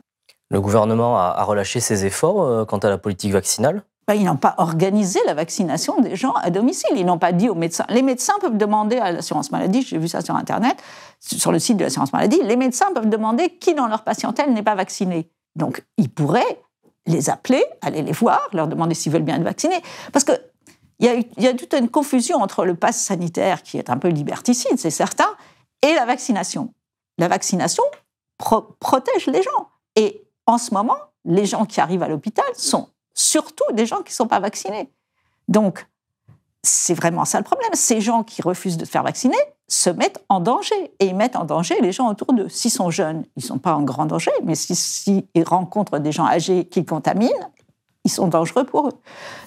Le 0.51 0.59
gouvernement 0.59 1.17
a 1.17 1.43
relâché 1.43 1.79
ses 1.79 2.05
efforts 2.05 2.41
euh, 2.41 2.65
quant 2.65 2.79
à 2.79 2.89
la 2.89 2.97
politique 2.97 3.33
vaccinale? 3.33 3.83
Ben, 4.09 4.15
ils 4.15 4.25
n'ont 4.25 4.37
pas 4.37 4.55
organisé 4.57 5.19
la 5.27 5.35
vaccination 5.35 6.01
des 6.01 6.15
gens 6.15 6.33
à 6.33 6.49
domicile. 6.49 6.89
Ils 6.95 7.05
n'ont 7.05 7.19
pas 7.19 7.31
dit 7.31 7.47
aux 7.47 7.53
médecins. 7.53 7.85
Les 7.89 8.01
médecins 8.01 8.33
peuvent 8.41 8.57
demander 8.57 8.97
à 8.97 9.11
l'assurance 9.11 9.51
maladie, 9.51 9.83
j'ai 9.83 9.99
vu 9.99 10.07
ça 10.07 10.21
sur 10.21 10.35
Internet, 10.35 10.81
sur 11.19 11.51
le 11.51 11.59
site 11.59 11.77
de 11.77 11.83
l'assurance 11.83 12.11
maladie, 12.11 12.41
les 12.41 12.55
médecins 12.55 12.91
peuvent 12.91 13.07
demander 13.07 13.49
qui 13.49 13.75
dans 13.75 13.85
leur 13.85 14.03
patientèle 14.03 14.51
n'est 14.51 14.63
pas 14.63 14.73
vacciné. 14.73 15.29
Donc, 15.55 15.85
ils 15.97 16.09
pourraient 16.09 16.59
les 17.05 17.29
appeler, 17.29 17.63
aller 17.83 18.01
les 18.01 18.11
voir, 18.11 18.41
leur 18.51 18.67
demander 18.67 18.95
s'ils 18.95 19.11
veulent 19.11 19.21
bien 19.21 19.35
être 19.35 19.43
vaccinés. 19.43 19.79
Parce 20.11 20.25
que 20.25 20.31
il 20.97 21.23
y, 21.37 21.47
a, 21.47 21.53
toute 21.53 21.75
une 21.75 21.87
confusion 21.87 22.37
entre 22.37 22.65
le 22.65 22.73
pass 22.73 22.97
sanitaire, 22.97 23.61
qui 23.61 23.77
est 23.77 23.91
un 23.91 23.97
peu 23.97 24.07
liberticide, 24.07 24.79
c'est 24.79 24.89
certain, 24.89 25.29
et 25.83 25.93
la 25.93 26.05
vaccination. 26.05 26.73
La 27.19 27.27
vaccination 27.27 27.83
protège 28.39 29.27
les 29.27 29.43
gens. 29.43 29.69
Et 29.95 30.23
en 30.47 30.57
ce 30.57 30.73
moment, 30.73 30.97
les 31.25 31.45
gens 31.45 31.65
qui 31.65 31.79
arrivent 31.79 32.01
à 32.01 32.07
l'hôpital 32.07 32.45
sont 32.55 32.89
surtout 33.19 33.65
des 33.73 33.85
gens 33.85 33.97
qui 33.97 34.11
ne 34.11 34.15
sont 34.15 34.27
pas 34.27 34.39
vaccinés. 34.39 34.89
Donc, 35.47 35.87
c'est 36.63 36.93
vraiment 36.93 37.25
ça 37.25 37.37
le 37.37 37.43
problème. 37.43 37.69
Ces 37.73 38.01
gens 38.01 38.23
qui 38.23 38.41
refusent 38.41 38.77
de 38.77 38.85
se 38.85 38.89
faire 38.89 39.03
vacciner 39.03 39.37
se 39.67 39.89
mettent 39.89 40.23
en 40.29 40.39
danger 40.39 40.93
et 40.99 41.07
ils 41.07 41.15
mettent 41.15 41.35
en 41.35 41.45
danger 41.45 41.79
les 41.81 41.91
gens 41.91 42.09
autour 42.09 42.33
d'eux. 42.33 42.49
S'ils 42.49 42.71
sont 42.71 42.89
jeunes, 42.89 43.25
ils 43.35 43.43
ne 43.43 43.47
sont 43.47 43.59
pas 43.59 43.75
en 43.75 43.81
grand 43.81 44.05
danger, 44.05 44.31
mais 44.43 44.55
s'ils 44.55 45.23
rencontrent 45.45 45.99
des 45.99 46.11
gens 46.11 46.25
âgés 46.25 46.65
qui 46.65 46.85
contaminent, 46.85 47.51
ils 48.03 48.11
sont 48.11 48.27
dangereux 48.27 48.65
pour 48.65 48.87
eux. 48.87 48.93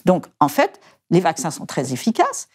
Donc, 0.05 0.27
en 0.39 0.49
fait, 0.49 0.81
les 1.11 1.21
vaccins 1.21 1.51
sont 1.51 1.67
très 1.67 1.93
efficaces, 1.93 2.49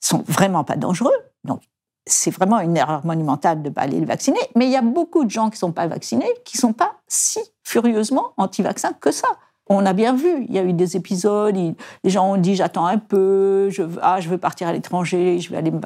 sont 0.00 0.22
vraiment 0.28 0.64
pas 0.64 0.76
dangereux. 0.76 1.16
Donc, 1.44 1.62
c'est 2.06 2.30
vraiment 2.30 2.60
une 2.60 2.76
erreur 2.76 3.04
monumentale 3.04 3.62
de 3.62 3.68
ne 3.68 3.74
pas 3.74 3.82
aller 3.82 4.00
les 4.00 4.06
vacciner. 4.06 4.40
Mais 4.54 4.66
il 4.66 4.72
y 4.72 4.76
a 4.76 4.82
beaucoup 4.82 5.24
de 5.24 5.30
gens 5.30 5.46
qui 5.46 5.56
ne 5.56 5.58
sont 5.58 5.72
pas 5.72 5.86
vaccinés 5.86 6.32
qui 6.44 6.56
ne 6.56 6.60
sont 6.60 6.72
pas 6.72 6.92
si 7.06 7.40
furieusement 7.64 8.32
anti-vaccins 8.36 8.92
que 8.92 9.10
ça. 9.10 9.28
On 9.68 9.84
a 9.86 9.92
bien 9.92 10.14
vu, 10.14 10.44
il 10.48 10.54
y 10.54 10.58
a 10.58 10.64
eu 10.64 10.72
des 10.72 10.96
épisodes, 10.96 11.54
les 11.54 12.10
gens 12.10 12.32
ont 12.32 12.36
dit 12.36 12.54
j'attends 12.54 12.86
un 12.86 12.98
peu, 12.98 13.68
je, 13.70 13.82
ah, 14.02 14.20
je 14.20 14.28
veux 14.28 14.38
partir 14.38 14.68
à 14.68 14.72
l'étranger, 14.72 15.40
je 15.40 15.50
vais 15.50 15.56
aller 15.56 15.70
me 15.70 15.80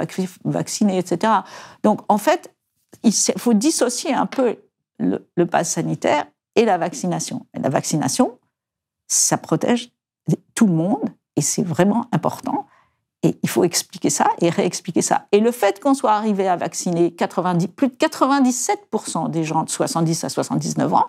vacciner, 0.44 0.98
etc. 0.98 1.32
Donc 1.82 2.00
en 2.08 2.18
fait, 2.18 2.54
il 3.02 3.12
faut 3.12 3.54
dissocier 3.54 4.14
un 4.14 4.26
peu 4.26 4.56
le, 4.98 5.28
le 5.36 5.46
pass 5.46 5.70
sanitaire 5.70 6.26
et 6.54 6.64
la 6.64 6.78
vaccination. 6.78 7.46
la 7.54 7.68
vaccination, 7.68 8.38
ça 9.08 9.36
protège 9.36 9.90
tout 10.54 10.66
le 10.66 10.72
monde 10.72 11.08
et 11.36 11.40
c'est 11.40 11.62
vraiment 11.62 12.06
important. 12.12 12.66
Et 13.24 13.38
il 13.42 13.48
faut 13.48 13.62
expliquer 13.62 14.10
ça 14.10 14.30
et 14.40 14.50
réexpliquer 14.50 15.02
ça. 15.02 15.26
Et 15.30 15.38
le 15.38 15.52
fait 15.52 15.78
qu'on 15.78 15.94
soit 15.94 16.12
arrivé 16.12 16.48
à 16.48 16.56
vacciner 16.56 17.12
90, 17.14 17.68
plus 17.68 17.88
de 17.88 17.94
97% 17.94 19.30
des 19.30 19.44
gens 19.44 19.62
de 19.62 19.70
70 19.70 20.24
à 20.24 20.28
79 20.28 20.92
ans 20.92 21.06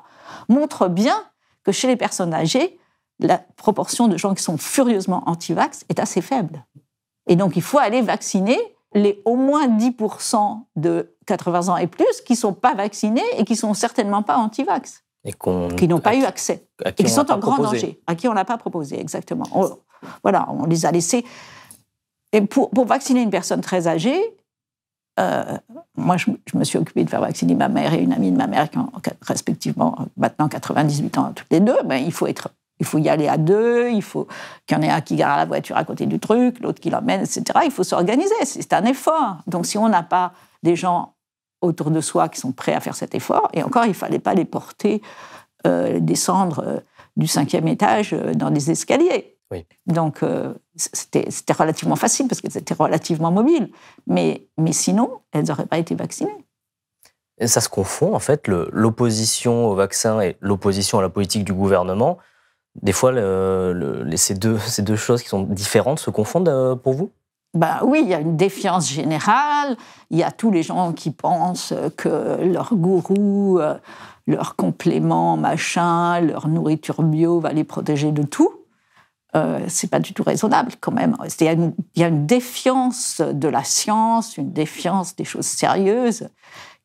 montre 0.47 0.87
bien 0.87 1.15
que 1.63 1.71
chez 1.71 1.87
les 1.87 1.95
personnes 1.95 2.33
âgées, 2.33 2.79
la 3.19 3.37
proportion 3.37 4.07
de 4.07 4.17
gens 4.17 4.33
qui 4.33 4.43
sont 4.43 4.57
furieusement 4.57 5.23
anti-vax 5.25 5.85
est 5.89 5.99
assez 5.99 6.21
faible. 6.21 6.65
Et 7.27 7.35
donc, 7.35 7.55
il 7.55 7.61
faut 7.61 7.79
aller 7.79 8.01
vacciner 8.01 8.57
les 8.93 9.21
au 9.25 9.35
moins 9.35 9.67
10% 9.67 10.59
de 10.75 11.15
80 11.25 11.69
ans 11.69 11.77
et 11.77 11.87
plus 11.87 12.21
qui 12.25 12.33
ne 12.33 12.37
sont 12.37 12.53
pas 12.53 12.75
vaccinés 12.75 13.23
et 13.37 13.45
qui 13.45 13.55
sont 13.55 13.73
certainement 13.73 14.23
pas 14.23 14.37
anti-vax. 14.37 15.03
Et 15.25 15.33
qui 15.77 15.87
n'ont 15.87 15.99
pas 15.99 16.15
eu 16.15 16.25
accès. 16.25 16.67
et 16.85 16.93
qui 16.93 17.09
sont 17.09 17.31
en 17.31 17.37
grand 17.37 17.57
danger. 17.57 18.01
À 18.07 18.15
qui 18.15 18.27
on 18.27 18.33
n'a 18.33 18.43
pas 18.43 18.57
proposé, 18.57 18.99
exactement. 18.99 19.45
voilà, 20.21 20.47
on 20.49 20.65
les 20.65 20.85
a 20.85 20.91
laissés. 20.91 21.23
Et 22.33 22.41
pour, 22.41 22.69
pour 22.71 22.85
vacciner 22.85 23.21
une 23.21 23.29
personne 23.29 23.61
très 23.61 23.87
âgée, 23.87 24.19
euh, 25.19 25.57
moi, 25.95 26.17
je, 26.17 26.31
me 26.55 26.63
suis 26.63 26.77
occupée 26.77 27.03
de 27.03 27.09
faire 27.09 27.21
vacciner 27.21 27.55
ma 27.55 27.69
mère 27.69 27.93
et 27.93 28.01
une 28.01 28.13
amie 28.13 28.31
de 28.31 28.37
ma 28.37 28.47
mère, 28.47 28.69
qui 28.69 28.77
ont 28.77 28.91
respectivement 29.21 29.95
maintenant 30.17 30.47
98 30.47 31.17
ans 31.17 31.33
toutes 31.35 31.51
les 31.51 31.59
deux. 31.59 31.77
Ben, 31.85 32.03
il 32.03 32.11
faut 32.11 32.27
y 32.97 33.09
aller 33.09 33.27
à 33.27 33.37
deux. 33.37 33.89
Il 33.91 34.01
faut 34.01 34.27
qu'il 34.65 34.75
y 34.75 34.79
en 34.79 34.83
ait 34.83 34.89
un 34.89 35.01
qui 35.01 35.15
gare 35.15 35.37
la 35.37 35.45
voiture 35.45 35.77
à 35.77 35.83
côté 35.83 36.05
du 36.05 36.19
truc, 36.19 36.59
l'autre 36.61 36.79
qui 36.79 36.89
l'emmène, 36.89 37.21
etc. 37.21 37.43
Il 37.65 37.71
faut 37.71 37.83
s'organiser. 37.83 38.33
C'est 38.43 38.73
un 38.73 38.85
effort. 38.85 39.37
Donc, 39.45 39.65
si 39.65 39.77
on 39.77 39.87
n'a 39.87 40.03
pas 40.03 40.33
des 40.63 40.75
gens 40.75 41.13
autour 41.61 41.91
de 41.91 42.01
soi 42.01 42.27
qui 42.27 42.39
sont 42.39 42.51
prêts 42.51 42.73
à 42.73 42.79
faire 42.79 42.95
cet 42.95 43.13
effort, 43.15 43.49
et 43.53 43.63
encore, 43.63 43.85
il 43.85 43.89
ne 43.89 43.93
fallait 43.93 44.19
pas 44.19 44.33
les 44.33 44.45
porter, 44.45 45.01
euh, 45.65 45.99
descendre 45.99 46.63
euh, 46.65 46.79
du 47.15 47.27
cinquième 47.27 47.67
étage 47.67 48.11
dans 48.11 48.49
des 48.49 48.71
escaliers. 48.71 49.32
Donc, 49.87 50.23
euh, 50.23 50.53
c'était 50.75 51.53
relativement 51.53 51.95
facile 51.95 52.27
parce 52.27 52.41
qu'elles 52.41 52.57
étaient 52.57 52.73
relativement 52.73 53.31
mobiles. 53.31 53.69
Mais, 54.07 54.47
mais 54.57 54.73
sinon, 54.73 55.21
elles 55.31 55.45
n'auraient 55.45 55.65
pas 55.65 55.77
été 55.77 55.95
vaccinées. 55.95 56.45
Et 57.39 57.47
ça 57.47 57.61
se 57.61 57.69
confond, 57.69 58.13
en 58.13 58.19
fait, 58.19 58.47
l'opposition 58.47 59.67
au 59.67 59.75
vaccin 59.75 60.21
et 60.21 60.37
l'opposition 60.39 60.99
à 60.99 61.01
la 61.01 61.09
politique 61.09 61.43
du 61.43 61.53
gouvernement. 61.53 62.17
Des 62.81 62.91
fois, 62.91 63.11
ces, 64.15 64.35
deux, 64.35 64.57
ces 64.67 64.81
deux 64.81 64.95
choses 64.95 65.21
qui 65.23 65.29
sont 65.29 65.43
différentes 65.43 65.99
se 65.99 66.09
confondent 66.09 66.49
euh, 66.49 66.75
pour 66.75 66.93
vous? 66.93 67.11
Ben 67.53 67.79
oui, 67.83 68.01
il 68.01 68.09
y 68.09 68.15
a 68.15 68.19
une 68.19 68.35
défiance 68.35 68.89
générale. 68.89 69.77
Il 70.09 70.17
y 70.17 70.23
a 70.23 70.31
tous 70.31 70.49
les 70.49 70.63
gens 70.63 70.91
qui 70.91 71.11
pensent 71.11 71.73
que 71.97 72.43
leur 72.43 72.73
gourou, 72.73 73.59
euh, 73.59 73.77
leur 74.25 74.55
complément 74.55 75.37
machin, 75.37 76.19
leur 76.19 76.47
nourriture 76.47 77.03
bio 77.03 77.39
va 77.39 77.53
les 77.53 77.63
protéger 77.63 78.11
de 78.11 78.23
tout 78.23 78.51
euh, 79.35 79.65
c'est 79.67 79.89
pas 79.89 79.99
du 79.99 80.13
tout 80.13 80.23
raisonnable 80.23 80.73
quand 80.79 80.91
même. 80.91 81.17
Il 81.39 81.45
y, 81.45 82.03
a 82.03 82.07
une, 82.07 82.25
défiance 82.27 83.19
de 83.19 83.47
la 83.47 83.63
science, 83.63 84.37
une 84.37 84.53
défiance 84.53 85.15
des 85.15 85.25
choses 85.25 85.47
sérieuses 85.47 86.29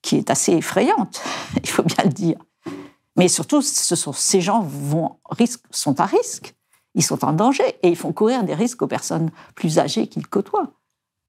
qui 0.00 0.16
est 0.16 0.30
assez 0.30 0.52
effrayante, 0.52 1.20
il 1.62 1.68
faut 1.68 1.82
bien 1.82 2.04
le 2.04 2.10
dire. 2.10 2.38
Mais 3.16 3.28
surtout, 3.28 3.60
ce 3.60 3.96
sont, 3.96 4.12
ces 4.12 4.40
gens 4.40 4.62
vont, 4.62 5.16
sont 5.70 6.00
à 6.00 6.06
risque, 6.06 6.54
ils 6.94 7.02
sont 7.02 7.24
en 7.24 7.32
danger 7.32 7.64
et 7.82 7.88
ils 7.88 7.96
font 7.96 8.12
courir 8.12 8.44
des 8.44 8.54
risques 8.54 8.80
aux 8.80 8.86
personnes 8.86 9.30
plus 9.54 9.78
âgées 9.78 10.06
qu'ils 10.06 10.26
côtoient. 10.26 10.72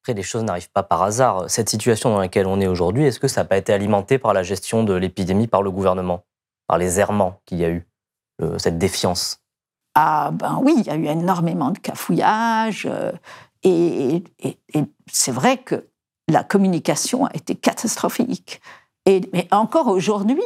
Après, 0.01 0.13
les 0.13 0.23
choses 0.23 0.43
n'arrivent 0.43 0.71
pas 0.71 0.83
par 0.83 1.03
hasard. 1.03 1.49
Cette 1.49 1.69
situation 1.69 2.11
dans 2.11 2.19
laquelle 2.19 2.47
on 2.47 2.61
est 2.61 2.67
aujourd'hui, 2.67 3.05
est-ce 3.05 3.19
que 3.19 3.27
ça 3.27 3.41
n'a 3.41 3.45
pas 3.45 3.57
été 3.57 3.73
alimenté 3.73 4.17
par 4.19 4.33
la 4.33 4.43
gestion 4.43 4.85
de 4.85 4.93
l'épidémie 4.93 5.47
par 5.47 5.63
le 5.63 5.71
gouvernement, 5.71 6.23
par 6.67 6.77
les 6.77 7.01
errements 7.01 7.41
qu'il 7.45 7.57
y 7.57 7.65
a 7.65 7.69
eu, 7.69 7.85
cette 8.57 8.77
défiance? 8.77 9.41
Ah 9.95 10.31
ben 10.31 10.59
oui, 10.63 10.75
il 10.77 10.85
y 10.85 10.89
a 10.89 10.95
eu 10.95 11.05
énormément 11.05 11.71
de 11.71 11.79
cafouillages. 11.79 12.87
Euh, 12.89 13.11
et, 13.63 14.23
c'est 15.11 15.31
vrai 15.31 15.57
que 15.57 15.89
la 16.27 16.43
communication 16.43 17.25
a 17.25 17.35
été 17.35 17.55
catastrophique. 17.55 18.61
Mais 19.07 19.47
encore 19.51 19.87
aujourd'hui, 19.87 20.43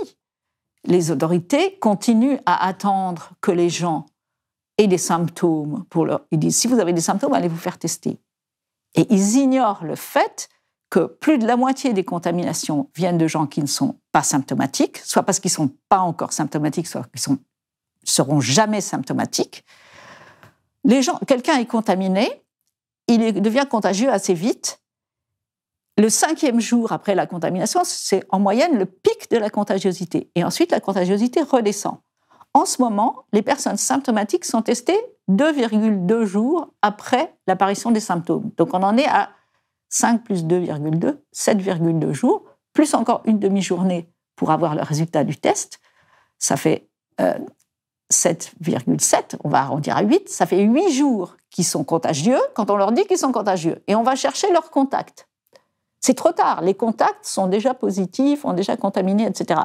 les 0.86 1.12
autorités 1.12 1.78
continuent 1.80 2.40
à 2.46 2.66
attendre 2.66 3.32
que 3.42 3.52
les 3.52 3.70
gens 3.70 4.06
aient 4.78 4.88
des 4.88 4.98
symptômes. 4.98 5.86
Pour 5.90 6.06
leur... 6.06 6.22
Ils 6.32 6.40
disent, 6.40 6.58
si 6.58 6.68
vous 6.68 6.80
avez 6.80 6.94
des 6.94 7.02
symptômes, 7.02 7.34
allez 7.34 7.50
vous 7.50 7.58
faire 7.58 7.78
tester. 7.78 8.20
Et 8.96 9.06
ils 9.14 9.38
ignorent 9.38 9.84
le 9.84 9.96
fait 9.96 10.50
que 10.90 11.06
plus 11.06 11.40
de 11.40 11.48
la 11.48 11.58
moitié 11.58 11.92
des 11.94 12.06
contaminations 12.06 12.90
viennent 12.96 13.18
de 13.18 13.28
gens 13.28 13.48
qui 13.48 13.62
ne 13.62 13.68
sont 13.68 14.00
pas 14.12 14.24
symptomatiques, 14.24 15.00
soit 15.00 15.24
parce 15.24 15.40
qu'ils 15.40 15.50
ne 15.50 15.56
sont 15.56 15.72
pas 15.90 16.00
encore 16.00 16.32
symptomatiques, 16.32 16.88
soit 16.88 17.04
qu'ils 17.10 17.20
sont 17.20 17.40
seront 18.04 18.40
jamais 18.40 18.82
symptomatiques. 18.82 19.64
Les 20.84 21.02
gens, 21.02 21.18
quelqu'un 21.28 21.58
est 21.58 21.66
contaminé, 21.66 22.44
il 23.08 23.42
devient 23.42 23.66
contagieux 23.70 24.12
assez 24.12 24.34
vite. 24.34 24.82
Le 25.98 26.10
cinquième 26.10 26.60
jour 26.60 26.92
après 26.92 27.16
la 27.16 27.28
contamination, 27.28 27.82
c'est 27.84 28.24
en 28.30 28.40
moyenne 28.40 28.78
le 28.78 28.86
pic 28.86 29.30
de 29.30 29.38
la 29.38 29.50
contagiosité. 29.50 30.32
Et 30.36 30.44
ensuite, 30.44 30.72
la 30.72 30.80
contagiosité 30.80 31.42
redescend. 31.42 32.00
En 32.54 32.66
ce 32.66 32.82
moment, 32.82 33.26
les 33.32 33.42
personnes 33.42 33.78
symptomatiques 33.78 34.46
sont 34.46 34.62
testées 34.62 35.00
2,2 35.30 36.24
jours 36.24 36.74
après 36.82 37.36
l'apparition 37.48 37.92
des 37.92 38.00
symptômes. 38.00 38.52
Donc 38.58 38.74
on 38.74 38.84
en 38.84 38.98
est 38.98 39.08
à 39.08 39.30
5 39.90 40.24
plus 40.24 40.44
2,2, 40.46 41.18
7,2 41.34 42.12
jours, 42.12 42.46
plus 42.74 42.94
encore 42.94 43.22
une 43.26 43.40
demi-journée 43.40 44.10
pour 44.36 44.52
avoir 44.52 44.76
le 44.76 44.82
résultat 44.82 45.24
du 45.24 45.38
test. 45.38 45.80
Ça 46.40 46.58
fait 46.58 46.90
euh, 47.22 47.38
7,7, 48.12 49.38
on 49.44 49.50
va 49.50 49.60
arrondir 49.62 49.98
à 49.98 50.04
8, 50.04 50.30
ça 50.30 50.46
fait 50.46 50.62
8 50.62 50.92
jours 50.92 51.36
qu'ils 51.50 51.66
sont 51.66 51.84
contagieux 51.84 52.40
quand 52.54 52.70
on 52.70 52.76
leur 52.76 52.92
dit 52.92 53.06
qu'ils 53.06 53.18
sont 53.18 53.32
contagieux. 53.32 53.82
Et 53.88 53.96
on 53.96 54.04
va 54.04 54.16
chercher 54.16 54.52
leurs 54.52 54.72
contacts. 54.72 55.28
C'est 56.02 56.16
trop 56.16 56.34
tard, 56.34 56.62
les 56.62 56.74
contacts 56.74 57.26
sont 57.26 57.48
déjà 57.48 57.74
positifs, 57.74 58.44
ont 58.44 58.54
déjà 58.54 58.76
contaminé, 58.76 59.26
etc. 59.26 59.62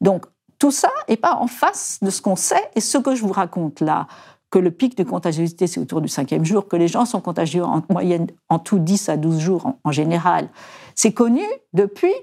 Donc 0.00 0.26
tout 0.58 0.72
ça 0.72 0.90
n'est 1.08 1.16
pas 1.16 1.36
en 1.36 1.46
face 1.46 1.98
de 2.02 2.10
ce 2.10 2.20
qu'on 2.20 2.36
sait 2.36 2.70
et 2.74 2.80
ce 2.80 2.98
que 2.98 3.14
je 3.14 3.22
vous 3.22 3.32
raconte 3.32 3.80
là, 3.80 4.08
que 4.50 4.58
le 4.58 4.70
pic 4.70 4.96
de 4.96 5.04
contagiosité 5.04 5.66
c'est 5.66 5.78
autour 5.78 6.00
du 6.00 6.08
cinquième 6.08 6.44
jour, 6.44 6.66
que 6.66 6.76
les 6.76 6.88
gens 6.88 7.04
sont 7.04 7.20
contagieux 7.20 7.62
en 7.62 7.82
moyenne 7.90 8.26
en 8.48 8.58
tout 8.58 8.78
10 8.78 9.10
à 9.10 9.16
12 9.16 9.38
jours 9.38 9.66
en, 9.66 9.78
en 9.84 9.92
général. 9.92 10.48
C'est 10.94 11.12
connu 11.12 11.44
depuis, 11.72 12.14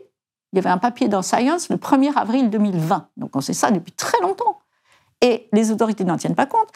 il 0.51 0.58
y 0.58 0.60
avait 0.60 0.70
un 0.70 0.77
papier 0.77 1.08
dans 1.08 1.22
Science 1.22 1.70
le 1.70 1.77
1er 1.77 2.17
avril 2.17 2.50
2020, 2.50 3.08
donc 3.17 3.36
on 3.36 3.41
sait 3.41 3.53
ça 3.53 3.72
depuis 3.72 3.93
très 3.93 4.20
longtemps. 4.22 4.62
Et 5.23 5.47
les 5.53 5.71
autorités 5.71 6.03
n'en 6.03 6.17
tiennent 6.17 6.35
pas 6.35 6.45
compte. 6.45 6.67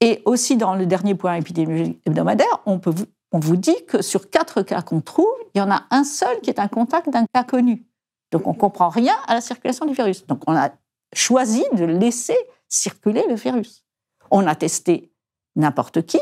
Et 0.00 0.22
aussi, 0.24 0.56
dans 0.56 0.76
le 0.76 0.86
dernier 0.86 1.14
point 1.14 1.34
épidémiologique 1.34 2.00
hebdomadaire, 2.06 2.62
on, 2.64 2.78
vous, 2.84 3.04
vous 3.32 3.56
dit 3.56 3.84
que 3.86 4.00
sur 4.00 4.30
quatre 4.30 4.62
cas 4.62 4.80
qu'on 4.80 5.00
trouve, 5.00 5.26
il 5.54 5.58
y 5.58 5.60
en 5.60 5.70
a 5.70 5.84
un 5.90 6.04
seul 6.04 6.40
qui 6.40 6.48
est 6.48 6.60
un 6.60 6.68
contact 6.68 7.10
d'un 7.10 7.26
cas 7.26 7.42
connu. 7.42 7.84
Donc 8.30 8.46
on 8.46 8.52
ne 8.52 8.58
comprend 8.58 8.88
rien 8.88 9.16
à 9.26 9.34
la 9.34 9.40
circulation 9.40 9.86
du 9.86 9.94
virus. 9.94 10.26
Donc 10.26 10.42
on 10.46 10.54
a 10.56 10.70
choisi 11.12 11.64
de 11.72 11.84
laisser 11.84 12.36
circuler 12.68 13.24
le 13.28 13.34
virus. 13.34 13.84
On 14.30 14.46
a 14.46 14.54
testé 14.54 15.12
n'importe 15.56 16.06
qui, 16.06 16.20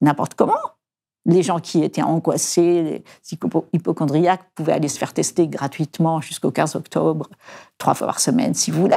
n'importe 0.00 0.34
comment. 0.34 0.60
Les 1.24 1.42
gens 1.42 1.60
qui 1.60 1.82
étaient 1.82 2.02
angoissés, 2.02 2.82
les 2.82 3.04
hypochondriaques, 3.72 4.44
pouvaient 4.54 4.72
aller 4.72 4.88
se 4.88 4.98
faire 4.98 5.14
tester 5.14 5.48
gratuitement 5.48 6.20
jusqu'au 6.20 6.50
15 6.50 6.76
octobre, 6.76 7.28
trois 7.78 7.94
fois 7.94 8.08
par 8.08 8.20
semaine 8.20 8.54
si 8.54 8.70
vous 8.70 8.82
voulez. 8.82 8.96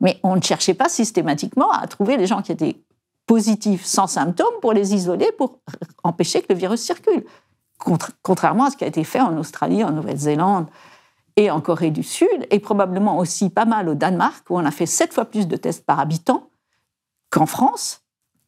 Mais 0.00 0.20
on 0.22 0.36
ne 0.36 0.42
cherchait 0.42 0.74
pas 0.74 0.88
systématiquement 0.88 1.70
à 1.70 1.86
trouver 1.86 2.16
les 2.16 2.26
gens 2.26 2.42
qui 2.42 2.52
étaient 2.52 2.76
positifs 3.26 3.84
sans 3.84 4.06
symptômes 4.06 4.60
pour 4.60 4.72
les 4.72 4.94
isoler, 4.94 5.30
pour 5.36 5.58
empêcher 6.04 6.42
que 6.42 6.52
le 6.52 6.58
virus 6.58 6.80
circule. 6.80 7.24
contrairement 8.22 8.64
à 8.64 8.70
ce 8.70 8.76
qui 8.76 8.84
a 8.84 8.86
été 8.86 9.04
fait 9.04 9.20
en 9.20 9.36
Australie, 9.36 9.84
en 9.84 9.92
Nouvelle-Zélande 9.92 10.66
et 11.36 11.50
en 11.50 11.60
Corée 11.60 11.90
du 11.90 12.02
Sud, 12.02 12.46
et 12.50 12.58
probablement 12.60 13.18
aussi 13.18 13.50
pas 13.50 13.66
mal 13.66 13.88
au 13.90 13.94
Danemark, 13.94 14.48
où 14.48 14.56
on 14.56 14.64
a 14.64 14.70
fait 14.70 14.86
sept 14.86 15.12
fois 15.12 15.26
plus 15.26 15.46
de 15.46 15.56
tests 15.56 15.84
par 15.84 16.00
habitant 16.00 16.48
qu'en 17.28 17.44
France. 17.44 18.00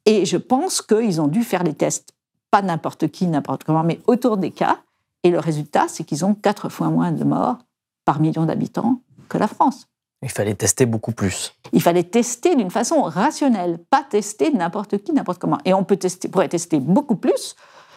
Et 0.07 0.25
je 0.25 0.38
pense 0.38 0.81
qu'ils 0.81 1.21
ont 1.21 1.28
dû 1.28 1.43
faire 1.43 1.64
les 1.64 1.75
tests, 1.75 2.14
pas 2.50 2.62
n'importe 2.62 3.09
qui, 3.09 3.26
n'importe 3.26 3.64
comment, 3.64 3.85
mais 3.85 4.00
autour 4.07 4.38
des 4.38 4.50
cas. 4.50 4.78
Et 5.23 5.31
le 5.31 5.38
résultat, 5.38 5.87
c'est 5.88 6.05
qu'ils 6.05 6.25
ont 6.25 6.35
quatre 6.35 6.71
fois 6.71 6.88
moins 6.88 7.12
de 7.12 7.25
morts 7.25 7.59
par 8.07 8.21
million 8.21 8.47
d'habitants 8.47 9.02
que 9.28 9.37
la 9.37 9.49
France. 9.49 9.87
Il 10.22 10.30
fallait 10.30 10.54
tester 10.54 10.84
beaucoup 10.87 11.12
plus. 11.12 11.54
Il 11.72 11.80
fallait 11.80 12.02
tester 12.02 12.56
d'une 12.56 12.70
façon 12.70 13.02
rationnelle, 13.02 13.78
pas 13.90 14.02
tester 14.02 14.50
n'importe 14.50 14.98
qui, 14.98 15.12
n'importe 15.12 15.38
comment. 15.38 15.58
Et 15.64 15.72
on 15.75 15.84
peut 15.84 15.96
tester, 15.96 16.28
pourrait 16.28 16.48
tester 16.48 16.80
beaucoup 16.80 17.16
plus 17.16 17.54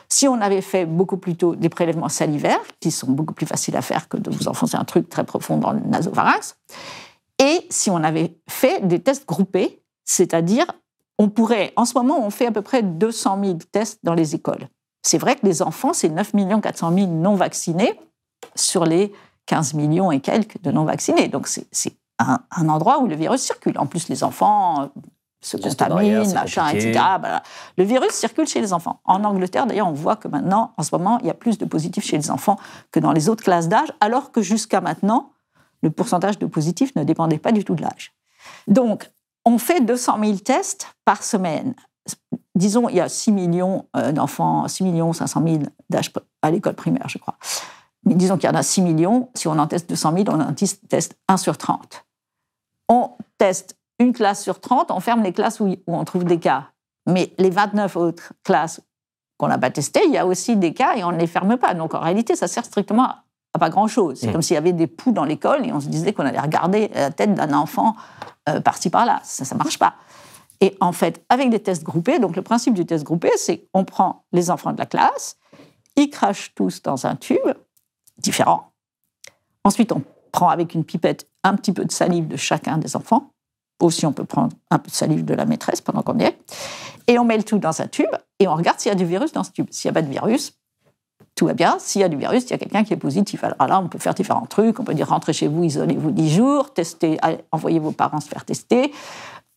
si 0.08 0.28
on 0.28 0.42
avait 0.42 0.62
fait 0.62 0.86
beaucoup 0.86 1.18
plus 1.18 1.38
tôt 1.38 1.56
des 1.56 1.70
prélèvements 1.70 2.10
salivaires, 2.10 2.60
qui 2.82 2.92
sont 2.92 3.10
beaucoup 3.10 3.34
plus 3.34 3.46
faciles 3.46 3.78
à 3.78 3.82
faire 3.82 4.10
que 4.10 4.18
de 4.18 4.30
vous 4.30 4.50
enfoncer 4.50 4.76
un 4.76 4.84
truc 4.84 5.08
très 5.08 5.24
profond 5.24 5.58
dans 5.58 5.72
le 5.72 5.80
nasopharynx, 5.80 6.58
et 7.40 7.66
si 7.70 7.90
on 7.90 8.04
avait 8.04 8.36
fait 8.48 8.86
des 8.86 9.00
tests 9.00 9.26
groupés, 9.26 9.82
c'est-à-dire 10.06 10.66
on 11.18 11.30
pourrait, 11.30 11.72
en 11.76 11.86
ce 11.86 11.94
moment, 11.96 12.20
on 12.26 12.30
fait 12.30 12.48
à 12.48 12.52
peu 12.52 12.62
près 12.62 12.84
200 12.84 13.40
000 13.44 13.58
tests 13.72 14.00
dans 14.04 14.14
les 14.14 14.36
écoles. 14.36 14.68
C'est 15.02 15.18
vrai 15.18 15.36
que 15.36 15.46
les 15.46 15.62
enfants, 15.62 15.94
c'est 15.94 16.10
9 16.10 16.34
400 16.62 16.94
000 16.94 17.08
non 17.08 17.36
vaccinés 17.36 18.00
sur 18.56 18.86
les 18.86 19.12
15 19.46 19.74
millions 19.76 20.12
et 20.12 20.20
quelques 20.20 20.62
de 20.62 20.72
non 20.72 20.84
vaccinés. 20.84 21.28
Donc 21.28 21.48
c'est 21.48 21.96
un, 22.22 22.40
un, 22.52 22.70
endroit 22.70 23.00
où 23.00 23.08
le 23.08 23.16
virus 23.16 23.42
circule. 23.42 23.78
En 23.78 23.86
plus, 23.86 24.10
les 24.10 24.24
enfants 24.24 24.92
se 25.42 25.58
contaminent, 25.58 26.34
machin, 26.34 26.70
etc. 26.70 27.00
Le 27.78 27.84
virus 27.84 28.12
circule 28.12 28.48
chez 28.48 28.62
les 28.62 28.74
enfants. 28.74 29.02
En 29.06 29.24
Angleterre, 29.24 29.66
d'ailleurs, 29.66 29.88
on 29.88 29.94
voit 29.94 30.16
que 30.16 30.28
maintenant, 30.28 30.74
en 30.78 30.84
ce 30.84 30.96
moment, 30.96 31.18
il 31.20 31.28
y 31.28 31.30
a 31.30 31.34
plus 31.34 31.58
de 31.58 31.66
positifs 31.66 32.06
chez 32.06 32.18
les 32.18 32.30
enfants 32.30 32.58
que 32.92 33.00
dans 33.00 33.12
les 33.12 33.28
autres 33.28 33.44
classes 33.44 33.68
d'âge, 33.68 33.92
alors 34.00 34.32
que 34.32 34.42
jusqu'à 34.42 34.82
maintenant, 34.82 35.32
le 35.82 35.90
pourcentage 35.90 36.38
de 36.38 36.46
positifs 36.46 36.96
ne 36.96 37.04
dépendait 37.04 37.40
pas 37.40 37.52
du 37.52 37.66
tout 37.66 37.74
de 37.74 37.82
l'âge. 37.82 38.14
Donc, 38.68 39.10
on 39.44 39.58
fait 39.58 39.82
200 39.82 40.18
000 40.24 40.38
tests 40.38 40.88
par 41.06 41.24
semaine. 41.24 41.74
Disons, 42.54 42.88
il 42.90 42.96
y 42.96 43.00
a 43.00 43.10
6 43.10 43.32
millions 43.32 43.88
euh, 43.96 44.12
d'enfants, 44.12 44.68
6 44.68 44.84
millions 44.84 45.14
500 45.14 45.42
000 45.44 45.64
d'âge 45.90 46.12
à 46.44 46.52
l'école 46.52 46.76
primaire, 46.76 47.08
je 47.10 47.18
crois. 47.18 47.36
Mais 48.06 48.14
disons 48.14 48.38
qu'il 48.38 48.50
y 48.50 48.52
en 48.52 48.56
a 48.56 48.64
6 48.64 48.82
millions. 48.82 49.30
Si 49.34 49.48
on 49.48 49.58
en 49.58 49.68
teste 49.68 49.90
200 49.90 50.14
000, 50.18 50.26
on 50.30 50.40
en 50.40 50.54
teste 50.54 51.18
1 51.28 51.38
sur 51.38 51.58
30. 51.58 52.06
On 52.92 53.12
teste 53.38 53.78
une 54.00 54.12
classe 54.12 54.44
sur 54.44 54.60
30, 54.60 54.92
on 54.92 55.00
ferme 55.00 55.24
les 55.24 55.32
classes 55.32 55.62
où, 55.62 55.74
on 55.88 56.04
trouve 56.04 56.26
des 56.26 56.40
cas. 56.40 56.72
Mais 57.08 57.34
les 57.38 57.50
29 57.50 57.96
autres 57.96 58.34
classes 58.44 58.82
qu'on 59.38 59.48
n'a 59.48 59.58
pas 59.58 59.72
testées, 59.72 60.02
il 60.06 60.12
y 60.12 60.18
a 60.18 60.28
aussi 60.28 60.58
des 60.58 60.74
cas 60.74 60.96
et 60.98 61.04
on 61.06 61.14
ne 61.14 61.18
les 61.18 61.26
ferme 61.26 61.56
pas. 61.56 61.74
Donc 61.74 61.94
en 61.94 62.02
réalité, 62.02 62.36
ça 62.36 62.50
sert 62.50 62.66
strictement 62.66 63.06
à 63.54 63.60
pas 63.60 63.70
grand-chose. 63.70 64.20
C'est 64.20 64.28
mmh. 64.28 64.32
comme 64.34 64.42
s'il 64.42 64.56
y 64.56 64.58
avait 64.58 64.74
des 64.74 64.88
poux 64.88 65.14
dans 65.14 65.24
l'école 65.24 65.66
et 65.66 65.72
on 65.72 65.80
se 65.80 65.88
disait 65.88 66.12
qu'on 66.12 66.26
allait 66.26 66.42
regarder 66.42 66.90
la 66.94 67.12
tête 67.12 67.34
d'un 67.34 67.54
enfant 67.54 67.96
euh, 68.50 68.60
par-ci 68.60 68.90
par-là. 68.90 69.22
Ça 69.24 69.56
ne 69.56 69.58
marche 69.58 69.80
pas. 69.80 69.96
Et 70.60 70.76
en 70.82 70.92
fait, 70.92 71.24
avec 71.30 71.50
des 71.50 71.62
tests 71.62 71.84
groupés, 71.84 72.20
donc 72.20 72.36
le 72.36 72.42
principe 72.42 72.74
du 72.74 72.86
test 72.86 73.06
groupé, 73.06 73.32
c'est 73.38 73.70
qu'on 73.74 73.86
prend 73.86 74.26
les 74.34 74.52
enfants 74.52 74.74
de 74.74 74.78
la 74.78 74.86
classe, 74.86 75.38
ils 75.96 76.10
crachent 76.10 76.54
tous 76.56 76.82
dans 76.82 77.08
un 77.08 77.16
tube 77.16 77.40
différent. 78.18 78.74
Ensuite, 79.64 79.94
on 79.94 80.04
prend 80.34 80.50
avec 80.50 80.76
une 80.76 80.84
pipette 80.84 81.31
un 81.44 81.56
petit 81.56 81.72
peu 81.72 81.86
de 81.86 81.92
salive 81.92 82.28
de 82.28 82.38
chacun 82.38 82.78
des 82.78 82.96
enfants. 82.96 83.32
Aussi, 83.82 84.06
on 84.06 84.14
peut 84.14 84.26
prendre 84.26 84.54
un 84.70 84.78
peu 84.78 84.90
de 84.90 84.96
salive 84.96 85.26
de 85.26 85.34
la 85.34 85.46
maîtresse 85.46 85.82
pendant 85.82 86.04
qu'on 86.04 86.20
y 86.20 86.24
est. 86.24 86.38
Et 87.08 87.18
on 87.18 87.26
met 87.26 87.38
le 87.38 87.44
tout 87.44 87.58
dans 87.58 87.82
un 87.82 87.88
tube 87.88 88.12
et 88.40 88.48
on 88.48 88.56
regarde 88.56 88.80
s'il 88.80 88.90
y 88.90 88.94
a 88.94 88.96
du 88.96 89.06
virus 89.06 89.32
dans 89.32 89.44
ce 89.44 89.52
tube. 89.52 89.68
S'il 89.72 89.90
n'y 89.90 89.98
a 89.98 90.02
pas 90.02 90.06
de 90.06 90.12
virus, 90.12 90.54
tout 91.36 91.48
va 91.48 91.54
bien. 91.54 91.78
S'il 91.80 92.02
y 92.02 92.04
a 92.04 92.10
du 92.10 92.18
virus, 92.18 92.44
il 92.44 92.52
y 92.52 92.54
a 92.54 92.58
quelqu'un 92.58 92.84
qui 92.84 92.94
est 92.94 92.98
positif. 92.98 93.44
Alors 93.44 93.68
là, 93.68 93.80
on 93.80 93.88
peut 93.88 93.98
faire 93.98 94.14
différents 94.14 94.46
trucs. 94.46 94.80
On 94.80 94.84
peut 94.84 94.94
dire 94.94 95.10
rentrez 95.10 95.34
chez 95.34 95.48
vous, 95.48 95.64
isolez-vous 95.64 96.12
10 96.12 96.30
jours, 96.30 96.74
testez, 96.74 97.18
envoyez 97.52 97.80
vos 97.80 97.92
parents 97.92 98.20
se 98.20 98.30
faire 98.30 98.46
tester. 98.46 98.92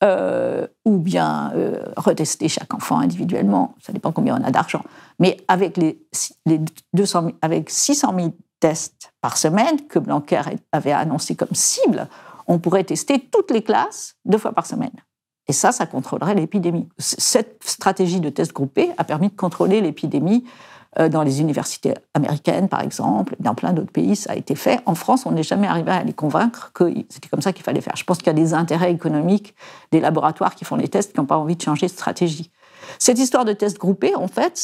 Euh, 0.02 0.66
ou 0.84 0.98
bien 0.98 1.52
euh, 1.54 1.78
retester 1.96 2.48
chaque 2.48 2.74
enfant 2.74 2.98
individuellement. 2.98 3.74
Ça 3.80 3.92
dépend 3.92 4.12
combien 4.12 4.38
on 4.38 4.44
a 4.44 4.50
d'argent. 4.50 4.82
Mais 5.18 5.38
avec, 5.48 5.78
les, 5.78 5.98
les 6.44 6.60
200 6.92 7.28
avec 7.40 7.70
600 7.70 8.12
000 8.14 8.32
tests 8.64 9.12
par 9.20 9.36
semaine 9.36 9.86
que 9.88 9.98
Blanquer 9.98 10.40
avait 10.72 10.92
annoncé 10.92 11.36
comme 11.36 11.52
cible, 11.52 12.08
on 12.46 12.58
pourrait 12.58 12.84
tester 12.84 13.18
toutes 13.18 13.50
les 13.50 13.62
classes 13.62 14.16
deux 14.24 14.38
fois 14.38 14.52
par 14.52 14.64
semaine. 14.64 15.04
Et 15.48 15.52
ça, 15.52 15.70
ça 15.70 15.84
contrôlerait 15.84 16.34
l'épidémie. 16.34 16.88
Cette 16.96 17.62
stratégie 17.62 18.20
de 18.20 18.30
tests 18.30 18.54
groupés 18.54 18.92
a 18.96 19.04
permis 19.04 19.28
de 19.28 19.36
contrôler 19.36 19.82
l'épidémie 19.82 20.46
euh, 20.98 21.10
dans 21.10 21.22
les 21.22 21.42
universités 21.42 21.92
américaines, 22.14 22.70
par 22.70 22.80
exemple, 22.80 23.36
dans 23.38 23.54
plein 23.54 23.74
d'autres 23.74 23.92
pays, 23.92 24.16
ça 24.16 24.32
a 24.32 24.34
été 24.34 24.54
fait. 24.54 24.80
En 24.86 24.94
France, 24.94 25.26
on 25.26 25.32
n'est 25.32 25.42
jamais 25.42 25.66
arrivé 25.66 25.90
à 25.90 26.02
les 26.02 26.14
convaincre 26.14 26.70
que 26.72 26.90
c'était 27.10 27.28
comme 27.28 27.42
ça 27.42 27.52
qu'il 27.52 27.64
fallait 27.64 27.82
faire. 27.82 27.96
Je 27.96 28.04
pense 28.04 28.16
qu'il 28.16 28.28
y 28.28 28.30
a 28.30 28.32
des 28.32 28.54
intérêts 28.54 28.92
économiques 28.92 29.54
des 29.92 30.00
laboratoires 30.00 30.54
qui 30.54 30.64
font 30.64 30.76
les 30.76 30.88
tests 30.88 31.12
qui 31.12 31.20
n'ont 31.20 31.26
pas 31.26 31.36
envie 31.36 31.56
de 31.56 31.62
changer 31.62 31.84
de 31.84 31.92
stratégie. 31.92 32.50
Cette 32.98 33.18
histoire 33.18 33.44
de 33.44 33.52
tests 33.52 33.76
groupés, 33.76 34.14
en 34.14 34.26
fait, 34.26 34.56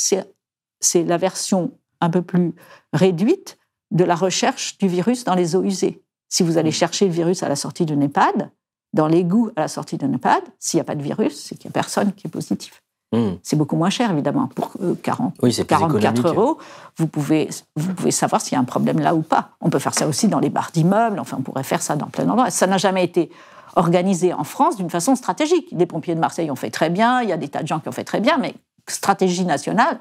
c'est 0.80 1.04
la 1.04 1.18
version 1.18 1.72
un 2.00 2.08
peu 2.08 2.22
plus 2.22 2.54
réduite 2.94 3.58
de 3.90 4.04
la 4.04 4.14
recherche 4.14 4.78
du 4.78 4.88
virus 4.88 5.24
dans 5.24 5.34
les 5.34 5.56
eaux 5.56 5.62
usées. 5.62 6.02
Si 6.28 6.42
vous 6.42 6.58
allez 6.58 6.70
chercher 6.70 7.06
le 7.06 7.12
virus 7.12 7.42
à 7.42 7.48
la 7.48 7.56
sortie 7.56 7.86
d'un 7.86 8.00
EHPAD, 8.00 8.50
dans 8.92 9.06
l'égout 9.06 9.50
à 9.56 9.62
la 9.62 9.68
sortie 9.68 9.96
d'un 9.96 10.12
EHPAD, 10.12 10.42
s'il 10.58 10.78
n'y 10.78 10.82
a 10.82 10.84
pas 10.84 10.94
de 10.94 11.02
virus, 11.02 11.40
c'est 11.40 11.56
qu'il 11.56 11.68
n'y 11.68 11.72
a 11.72 11.74
personne 11.74 12.12
qui 12.12 12.26
est 12.26 12.30
positif. 12.30 12.82
Hmm. 13.12 13.32
C'est 13.42 13.56
beaucoup 13.56 13.74
moins 13.74 13.90
cher, 13.90 14.12
évidemment. 14.12 14.46
Pour 14.46 14.72
40, 15.02 15.34
euh, 15.34 15.38
oui, 15.42 15.52
44 15.52 16.28
euros, 16.28 16.58
vous 16.96 17.08
pouvez, 17.08 17.50
vous 17.74 17.92
pouvez 17.94 18.12
savoir 18.12 18.40
s'il 18.40 18.52
y 18.52 18.56
a 18.56 18.60
un 18.60 18.64
problème 18.64 19.00
là 19.00 19.16
ou 19.16 19.22
pas. 19.22 19.50
On 19.60 19.68
peut 19.68 19.80
faire 19.80 19.94
ça 19.94 20.06
aussi 20.06 20.28
dans 20.28 20.38
les 20.38 20.50
bars 20.50 20.70
d'immeubles, 20.72 21.18
enfin, 21.18 21.36
on 21.40 21.42
pourrait 21.42 21.64
faire 21.64 21.82
ça 21.82 21.96
dans 21.96 22.06
plein 22.06 22.24
d'endroits. 22.24 22.50
Ça 22.50 22.68
n'a 22.68 22.78
jamais 22.78 23.02
été 23.02 23.30
organisé 23.74 24.32
en 24.32 24.44
France 24.44 24.76
d'une 24.76 24.90
façon 24.90 25.16
stratégique. 25.16 25.68
Les 25.72 25.86
pompiers 25.86 26.14
de 26.14 26.20
Marseille 26.20 26.50
ont 26.52 26.56
fait 26.56 26.70
très 26.70 26.90
bien, 26.90 27.22
il 27.22 27.28
y 27.28 27.32
a 27.32 27.36
des 27.36 27.48
tas 27.48 27.62
de 27.62 27.68
gens 27.68 27.80
qui 27.80 27.88
ont 27.88 27.92
fait 27.92 28.04
très 28.04 28.20
bien, 28.20 28.38
mais 28.38 28.54
stratégie 28.86 29.44
nationale, 29.44 29.98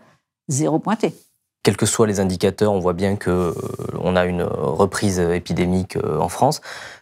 zéro 0.47 0.77
pointé 0.77 1.15
quels 1.63 1.77
que 1.77 1.85
soient 1.85 2.07
les 2.07 2.19
indicateurs, 2.19 2.71
on 2.71 2.79
voit 2.79 2.93
bien 2.93 3.15
que 3.15 3.29
euh, 3.29 3.53
on 3.99 4.15
a 4.15 4.25
une 4.25 4.43
reprise 4.43 5.19
épidémique 5.19 5.97
euh, 5.97 6.19
en 6.19 6.29
France. 6.29 6.61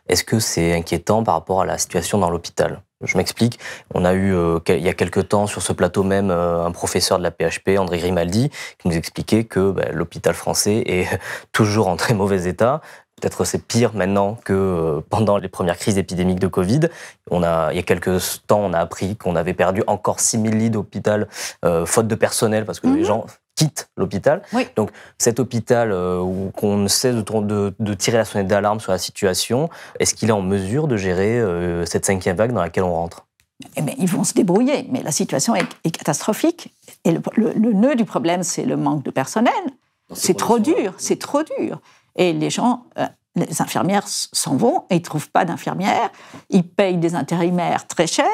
Est-ce 0.10 0.24
que 0.24 0.39
c'est 0.39 0.74
inquiétant 0.74 1.24
par 1.24 1.36
rapport 1.36 1.62
à 1.62 1.65
la 1.65 1.78
situation 1.78 2.17
dans 2.17 2.30
l'hôpital? 2.30 2.82
Je 3.04 3.17
m'explique. 3.17 3.60
On 3.93 4.04
a 4.04 4.13
eu 4.13 4.34
euh, 4.34 4.60
il 4.70 4.82
y 4.82 4.89
a 4.89 4.93
quelques 4.93 5.30
temps 5.30 5.46
sur 5.46 5.62
ce 5.62 5.74
plateau 5.74 6.04
même 6.04 6.32
un 6.32 6.72
professeur 6.72 7.20
de 7.20 7.24
la 7.24 7.30
PHP, 7.30 7.78
André 7.78 8.00
Grimaldi, 8.00 8.50
qui 8.80 8.88
nous 8.88 8.96
expliquait 8.96 9.43
que 9.43 9.72
ben, 9.72 9.91
l'hôpital 9.93 10.34
français 10.34 10.84
est 10.88 11.08
toujours 11.52 11.88
en 11.88 11.96
très 11.96 12.15
mauvais 12.15 12.48
état. 12.48 12.82
Peut-être 13.22 13.46
c'est 13.46 13.63
pire 13.63 13.93
maintenant 13.96 14.38
que 14.43 15.02
pendant 15.10 15.38
les 15.38 15.50
premières 15.50 15.78
crises 15.78 15.98
épidémiques 15.98 16.39
de 16.39 16.48
Covid. 16.48 16.82
On 17.32 17.41
a, 17.41 17.72
il 17.72 17.76
y 17.76 17.80
a 17.80 17.84
quelques 17.84 18.46
temps, 18.46 18.60
on 18.60 18.74
a 18.74 18.80
appris 18.80 19.17
qu'on 19.17 19.36
avait 19.36 19.56
perdu 19.56 19.84
encore 19.88 20.20
6000 20.20 20.56
lits 20.56 20.70
d'hôpital 20.70 21.28
faute 21.86 22.08
de 22.08 22.15
personnel 22.15 22.65
parce 22.65 22.80
que 22.80 22.88
les 22.88 23.00
mhm. 23.00 23.06
gens 23.06 23.26
quitte 23.58 23.89
l'hôpital. 23.98 24.41
Donc 24.78 24.91
cet 25.17 25.41
hôpital 25.41 25.91
euh, 25.91 26.22
où 26.22 26.52
qu'on 26.56 26.78
ne 26.78 26.88
cesse 26.88 27.15
de, 27.15 27.74
de, 27.78 27.93
tirer 27.93 28.17
la 28.17 28.26
sonnette 28.26 28.48
d'alarme 28.48 28.80
sur 28.80 28.93
la 28.93 29.00
situation, 29.00 29.70
est-ce 30.00 30.13
qu'il 30.13 30.30
est 30.30 30.34
en 30.34 30.41
mesure 30.41 30.88
de 30.88 30.96
gérer 30.96 31.39
euh, 31.39 31.84
cette 31.86 32.06
cinquième 32.06 32.38
vague 32.38 32.54
dans 32.54 32.62
laquelle 32.62 32.84
on 32.84 32.93
rentre? 32.93 33.26
Eh 33.76 33.82
bien, 33.82 33.96
ils 33.98 34.08
vont 34.08 34.24
se 34.24 34.34
débrouiller, 34.34 34.88
mais 34.91 35.02
la 35.02 35.12
situation 35.12 35.56
est, 35.56 35.91
catastrophique. 35.91 36.72
Et 37.04 37.12
le, 37.12 37.54
nœud 37.74 37.96
du 37.96 38.06
problème, 38.06 38.43
c'est 38.43 38.65
le 38.65 38.78
manque 38.78 39.04
de 39.04 39.10
personnel. 39.10 39.54
C'est 40.13 40.38
trop 40.38 40.60
dur, 40.60 40.93
c'est 40.98 41.20
trop 41.20 41.41
dur. 41.43 41.82
Et 42.15 42.34
les 42.34 42.52
gens, 42.52 42.86
euh, 43.00 43.08
les 43.36 43.62
infirmières 43.62 44.08
s'en 44.08 44.56
vont 44.56 44.86
et 44.91 44.96
ils 44.96 45.00
ne 45.00 45.04
trouvent 45.04 45.32
pas 45.32 45.43
d'infirmières. 45.43 46.12
Ils 46.52 46.67
payent 46.67 46.98
des 46.98 47.15
intérimaires 47.15 47.88
très 47.88 48.06
chers 48.06 48.28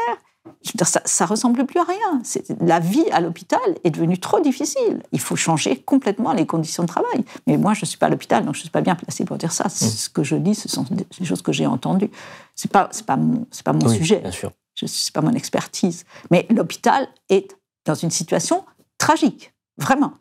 ça, 0.84 1.01
ça 1.06 1.25
ressemble 1.25 1.65
plus 1.65 1.79
à 1.79 1.84
rien. 1.84 2.21
La 2.60 2.79
vie 2.79 3.06
à 3.12 3.21
l'hôpital 3.21 3.60
est 3.84 3.91
devenue 3.91 4.19
trop 4.19 4.39
difficile. 4.39 5.01
Il 5.12 5.19
faut 5.19 5.36
changer 5.36 5.77
complètement 5.77 6.34
les 6.34 6.45
conditions 6.45 6.84
de 6.84 6.88
travail. 6.88 7.23
Mais 7.47 7.58
moi, 7.58 7.73
je 7.73 7.82
ne 7.82 7.86
suis 7.86 7.97
pas 7.97 8.08
à 8.08 8.10
l'hôpital, 8.10 8.45
donc 8.45 8.56
je 8.56 8.60
ne 8.60 8.63
suis 8.63 8.71
pas 8.71 8.82
bien 8.82 8.95
placée 8.95 9.25
pour 9.25 9.38
dire 9.38 9.51
ça. 9.51 9.65
Mmh. 9.65 9.69
Ce 9.69 10.10
que 10.10 10.23
je 10.23 10.36
dis, 10.36 10.56
ce 10.56 10.69
sont 10.69 10.86
des 10.89 11.25
choses 11.25 11.41
que 11.41 11.51
j'ai 11.51 11.65
entendues. 11.65 12.10
Ce 12.56 12.67
n'est 12.67 12.71
pas, 12.71 12.89
pas 13.06 13.17
mon, 13.17 13.45
pas 13.63 13.73
mon 13.73 13.88
sujet. 13.89 14.19
Bien 14.19 14.32
sûr. 14.32 14.51
Ce 14.75 14.86
n'est 14.86 15.12
pas 15.13 15.21
mon 15.21 15.34
expertise. 15.34 16.06
Mais 16.32 16.47
l'hôpital 16.49 17.08
est 17.29 17.56
dans 17.86 17.95
une 17.95 18.12
situation 18.12 18.63
tragique, 18.97 19.53
vraiment. 19.77 20.13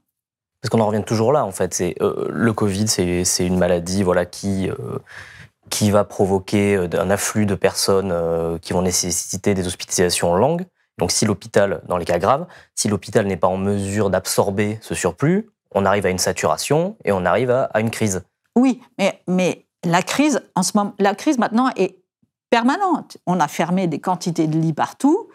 Parce 0.61 0.71
qu'on 0.71 0.81
en 0.81 0.87
revient 0.87 1.05
toujours 1.05 1.33
là, 1.33 1.45
en 1.45 1.51
fait. 1.51 1.75
C'est 1.75 1.97
euh, 2.01 2.29
le 2.31 2.53
Covid, 2.53 2.87
c'est 2.87 3.47
une 3.47 3.59
maladie, 3.59 4.03
voilà, 4.03 4.27
qui 4.27 4.69
euh, 4.69 4.99
qui 5.73 5.91
va 5.91 6.05
provoquer 6.05 6.77
euh, 6.77 6.87
un 7.01 7.09
afflux 7.09 7.47
de 7.47 7.55
personnes 7.55 8.13
euh, 8.13 8.59
qui 8.59 8.75
vont 8.75 8.83
nécessiter 8.83 9.55
des 9.55 9.67
hospitalisations 9.67 10.35
longues. 10.35 10.67
Donc 10.99 11.11
si 11.11 11.25
l'hôpital, 11.25 11.81
dans 11.89 11.97
les 11.97 12.05
cas 12.05 12.19
graves, 12.19 12.47
si 12.75 12.89
l'hôpital 12.89 13.27
n'est 13.27 13.39
pas 13.39 13.49
en 13.49 13.57
mesure 13.57 14.11
d'absorber 14.11 14.79
ce 14.83 14.95
surplus, 14.95 15.49
on 15.75 15.87
arrive 15.87 16.05
à 16.05 16.11
une 16.11 16.19
saturation 16.19 16.97
et 17.07 17.13
on 17.13 17.25
arrive 17.25 17.51
à, 17.51 17.81
une 17.81 17.91
crise. 17.91 18.23
Oui, 18.55 18.83
mais, 18.99 19.23
mais 19.27 19.65
la 19.83 20.03
crise, 20.03 20.43
en 20.55 20.63
ce 20.63 20.73
moment, 20.77 20.93
la 20.99 21.15
crise 21.15 21.39
maintenant 21.39 21.71
est 21.77 21.97
permanente. 22.51 23.17
On 23.27 23.41
a 23.41 23.49
fermé 23.49 23.87
des 23.87 23.99
quantités 23.99 24.49
de 24.49 24.59
lits 24.59 24.75
partout. 24.75 25.31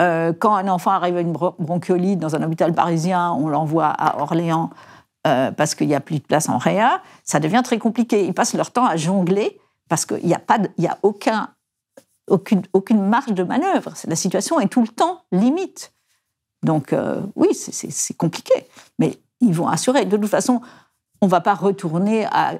Euh, 0.00 0.32
quand 0.36 0.56
un 0.56 0.66
enfant 0.66 0.90
arrive 0.90 1.16
à 1.16 1.20
une 1.20 1.32
bronchiolite 1.32 2.18
dans 2.18 2.34
un 2.34 2.42
hôpital 2.42 2.72
parisien, 2.72 3.32
on 3.34 3.46
l'envoie 3.46 3.86
à 3.86 4.20
Orléans 4.20 4.70
euh, 5.26 5.50
parce 5.50 5.74
qu'il 5.74 5.88
n'y 5.88 5.94
a 5.94 6.00
plus 6.00 6.18
de 6.18 6.24
place 6.24 6.48
en 6.48 6.58
réa, 6.58 7.02
ça 7.24 7.40
devient 7.40 7.62
très 7.64 7.78
compliqué. 7.78 8.24
Ils 8.24 8.34
passent 8.34 8.54
leur 8.54 8.70
temps 8.70 8.86
à 8.86 8.96
jongler 8.96 9.60
parce 9.88 10.06
qu'il 10.06 10.24
n'y 10.24 10.34
a, 10.34 10.40
a 10.48 10.98
aucun, 11.02 11.50
aucune, 12.28 12.62
aucune 12.72 13.02
marge 13.06 13.32
de 13.32 13.42
manœuvre. 13.42 13.92
La 14.06 14.16
situation 14.16 14.60
est 14.60 14.68
tout 14.68 14.82
le 14.82 14.88
temps 14.88 15.22
limite. 15.32 15.92
Donc 16.62 16.92
euh, 16.92 17.20
oui, 17.36 17.48
c'est 17.54 18.16
compliqué. 18.16 18.54
Mais 18.98 19.18
ils 19.40 19.54
vont 19.54 19.68
assurer. 19.68 20.04
De 20.04 20.16
toute 20.16 20.30
façon, 20.30 20.60
on 21.20 21.26
ne 21.26 21.30
va 21.30 21.40
pas 21.40 21.54
retourner 21.54 22.26
à, 22.26 22.58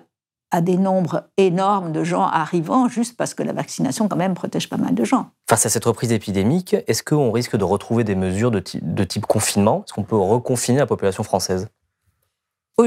des 0.60 0.76
nombres 0.76 1.30
énormes 1.36 1.92
de 1.92 2.02
gens 2.02 2.24
arrivant 2.24 2.88
juste 2.88 3.16
parce 3.16 3.34
que 3.34 3.44
la 3.44 3.52
vaccination 3.52 4.08
quand 4.08 4.16
même 4.16 4.34
protège 4.34 4.68
pas 4.68 4.78
mal 4.78 4.94
de 4.94 5.04
gens. 5.04 5.30
Face 5.48 5.64
à 5.64 5.68
cette 5.68 5.84
reprise 5.84 6.10
épidémique, 6.10 6.74
est-ce 6.88 7.04
qu'on 7.04 7.30
risque 7.30 7.56
de 7.56 7.62
retrouver 7.62 8.02
des 8.02 8.16
mesures 8.16 8.50
de, 8.50 8.58
type 8.58 9.26
confinement? 9.26 9.84
Est-ce 9.86 9.94
qu'on 9.94 10.02
peut 10.02 10.16
reconfiner 10.16 10.78
la 10.78 10.86
population 10.86 11.22
française? 11.22 11.68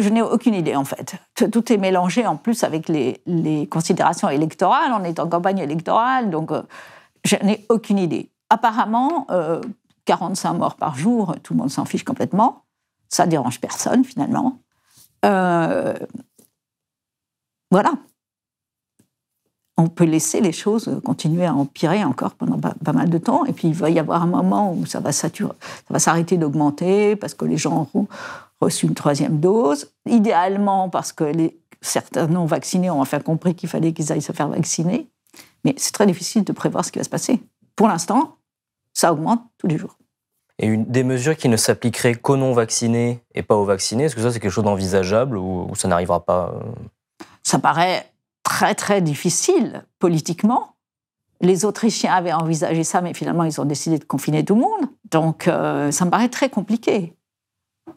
Je 0.02 0.10
n'ai 0.10 0.22
aucune 0.22 0.54
idée, 0.54 0.76
en 0.76 0.86
fait. 0.86 1.16
Tout 1.52 1.72
est 1.72 1.78
mélangé, 1.78 2.26
en 2.26 2.38
plus, 2.38 2.64
avec 2.64 2.90
les, 2.90 3.68
considérations 3.70 4.30
électorales. 4.30 4.92
On 4.94 5.04
est 5.04 5.20
en 5.20 5.28
campagne 5.28 5.60
électorale, 5.60 6.30
donc 6.30 6.52
euh, 6.52 6.64
je 7.24 7.36
n'ai 7.44 7.66
aucune 7.70 7.98
idée. 7.98 8.32
Apparemment, 8.50 9.28
euh, 9.32 9.62
45 10.06 10.54
morts 10.54 10.76
par 10.76 10.96
jour, 10.96 11.36
tout 11.44 11.54
le 11.54 11.60
monde 11.60 11.72
s'en 11.72 11.86
fiche 11.86 12.04
complètement. 12.04 12.64
Ça 13.10 13.26
dérange 13.26 13.60
personne 13.60 14.04
finalement. 14.04 14.60
Euh, 15.26 15.94
voilà. 17.72 17.94
On 19.78 19.88
peut 19.88 20.04
laisser 20.04 20.40
les 20.40 20.52
choses 20.52 21.00
continuer 21.04 21.46
à 21.46 21.56
empirer 21.56 22.04
encore 22.04 22.36
pendant 22.36 22.60
pas, 22.60 22.94
mal 22.94 23.10
de 23.10 23.18
temps. 23.18 23.46
Et 23.46 23.54
puis 23.54 23.70
il 23.70 23.74
va 23.74 23.90
y 23.90 23.98
avoir 23.98 24.22
un 24.22 24.28
moment 24.28 24.74
où 24.74 24.86
ça 24.86 25.00
va 25.00 25.12
s'arrêter 25.12 26.38
d'augmenter 26.38 27.16
parce 27.16 27.34
que 27.34 27.46
les 27.46 27.58
gens 27.58 27.90
auront 27.94 28.08
reçu 28.63 28.88
une 28.88 28.95
troisième 28.95 29.39
dose. 29.39 29.91
Idéalement 30.08 30.89
parce 30.89 31.12
que 31.12 31.23
les, 31.23 31.60
certains 31.82 32.28
non 32.28 32.45
vaccinés 32.45 32.89
ont 32.89 33.02
enfin 33.02 33.19
compris 33.19 33.56
qu'il 33.56 33.69
fallait 33.69 33.93
qu'ils 33.93 34.12
aillent 34.12 34.21
se 34.21 34.32
faire 34.32 34.47
vacciner. 34.47 35.08
Mais 35.63 35.76
c'est 35.78 35.93
très 35.93 36.06
difficile 36.06 36.43
de 36.43 36.52
prévoir 36.52 36.84
ce 36.84 36.91
qui 36.91 36.99
va 36.99 37.04
se 37.04 37.10
passer. 37.10 37.41
Pour 37.76 37.88
l'instant, 37.88 38.38
ça 38.93 39.12
augmente 39.12 39.41
tous 39.58 39.67
les 39.67 39.78
jours. 39.78 39.97
Et 40.60 40.67
une, 40.67 40.86
des 40.86 41.04
mesures 41.04 41.36
qui 41.36 41.49
ne 41.49 41.58
s'appliqueraient 41.58 42.15
qu'aux 42.15 42.38
non-vaccinés 42.38 43.23
et 43.34 43.41
pas 43.41 43.56
aux 43.56 43.65
vaccinés, 43.65 44.06
est-ce 44.06 44.15
que 44.15 44.21
ça 44.21 44.32
c'est 44.32 44.39
quelque 44.39 44.52
chose 44.52 44.63
d'envisageable 44.63 45.38
ou, 45.38 45.71
ça 45.76 45.88
n'arrivera 45.88 46.23
pas 46.23 46.54
euh 46.56 46.71
Ça 47.41 47.60
paraît 47.60 48.12
très 48.43 48.76
très 48.76 49.02
difficile 49.02 49.84
politiquement. 49.99 50.76
Les 51.41 51.65
Autrichiens 51.65 52.13
avaient 52.13 52.34
envisagé 52.34 52.84
ça, 52.84 53.02
mais 53.02 53.13
finalement 53.13 53.43
ils 53.43 53.60
ont 53.60 53.65
décidé 53.65 53.97
de 53.97 54.04
confiner 54.04 54.45
tout 54.45 54.56
le 54.56 54.62
monde. 54.62 54.86
Donc 55.10 55.47
euh, 55.47 55.91
ça 55.91 56.06
me 56.06 56.12
paraît 56.12 56.30
très 56.30 56.49
compliqué. 56.49 57.13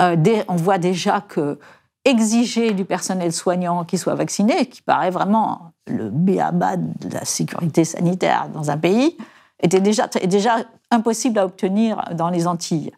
Euh, 0.01 0.43
on 0.49 0.57
voit 0.57 0.79
déjà 0.79 1.21
que 1.21 1.59
exiger 2.05 2.73
du 2.73 2.85
personnel 2.85 3.33
soignant 3.33 3.85
qui 3.85 3.99
soit 3.99 4.15
vacciné, 4.15 4.67
qui 4.67 4.83
paraît 4.83 5.11
vraiment 5.11 5.73
le 5.89 6.11
béaba 6.11 6.77
de 6.77 7.13
la 7.13 7.25
sécurité 7.25 7.85
sanitaire 7.85 8.49
dans 8.53 8.71
un 8.71 8.79
pays, 8.79 9.17
était 9.61 9.81
déjà, 9.81 10.07
déjà 10.07 10.59
impossible 10.91 11.39
à 11.39 11.45
obtenir 11.45 12.03
dans 12.13 12.31
les 12.31 12.47
Antilles. 12.47 12.93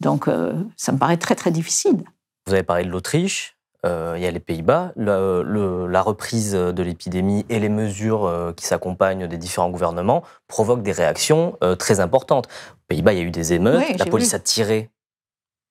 Donc 0.00 0.28
euh, 0.28 0.52
ça 0.76 0.92
me 0.92 0.98
paraît 0.98 1.16
très 1.16 1.34
très 1.34 1.50
difficile. 1.50 2.04
Vous 2.46 2.52
avez 2.52 2.62
parlé 2.62 2.84
de 2.84 2.90
l'Autriche, 2.90 3.56
euh, 3.86 4.14
il 4.16 4.22
y 4.22 4.26
a 4.26 4.30
les 4.30 4.40
Pays-Bas. 4.40 4.92
la 4.96 6.02
reprise 6.02 6.52
de 6.52 6.82
l'épidémie 6.82 7.46
et 7.48 7.58
les 7.58 7.68
mesures 7.68 8.52
qui 8.56 8.66
s'accompagnent 8.66 9.26
des 9.26 9.38
différents 9.38 9.70
gouvernements 9.70 10.22
provoquent 10.46 10.82
des 10.82 10.92
réactions 10.92 11.56
très 11.78 12.00
importantes. 12.00 12.46
Aux 12.46 12.86
Pays-Bas, 12.88 13.14
il 13.14 13.18
y 13.18 13.22
a 13.22 13.24
eu 13.24 13.30
des 13.30 13.54
émeutes, 13.54 13.98
la 13.98 14.06
police 14.06 14.34
a 14.34 14.38
tiré 14.38 14.90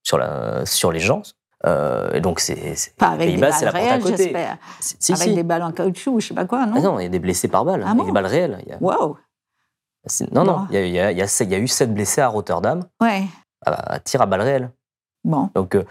sur, 0.03 0.17
la, 0.17 0.65
sur 0.65 0.91
les 0.91 0.99
gens. 0.99 1.23
et 1.65 2.21
donc, 2.21 2.39
c'est. 2.39 2.93
Pas 2.97 3.09
avec 3.09 3.33
des 3.33 3.41
balles 3.41 3.69
réelles, 3.69 4.03
j'espère. 4.05 4.57
avec 5.09 5.35
des 5.35 5.43
balles 5.43 5.63
en 5.63 5.71
caoutchouc, 5.71 6.19
je 6.19 6.27
sais 6.27 6.33
pas 6.33 6.45
quoi, 6.45 6.65
non 6.65 6.75
ah 6.77 6.81
Non, 6.81 6.99
il 6.99 7.03
y 7.03 7.05
a 7.07 7.09
des 7.09 7.19
blessés 7.19 7.47
par 7.47 7.65
balles, 7.65 7.83
ah 7.85 7.91
avec 7.91 8.05
des 8.05 8.11
balles 8.11 8.25
réelles. 8.25 8.59
Waouh 8.79 9.17
non, 10.31 10.43
non, 10.43 10.67
il 10.71 10.87
y, 10.89 10.99
a, 10.99 11.57
eu 11.57 11.67
sept 11.67 11.93
blessés 11.93 12.21
à 12.21 12.27
Rotterdam. 12.27 12.83
Ouais. 13.01 13.23
À, 13.65 13.99
tir 13.99 14.21
à 14.21 14.25
balles 14.25 14.41
réelles. 14.41 14.71
Bon. 15.23 15.49
Donc, 15.55 15.75
euh, 15.75 15.85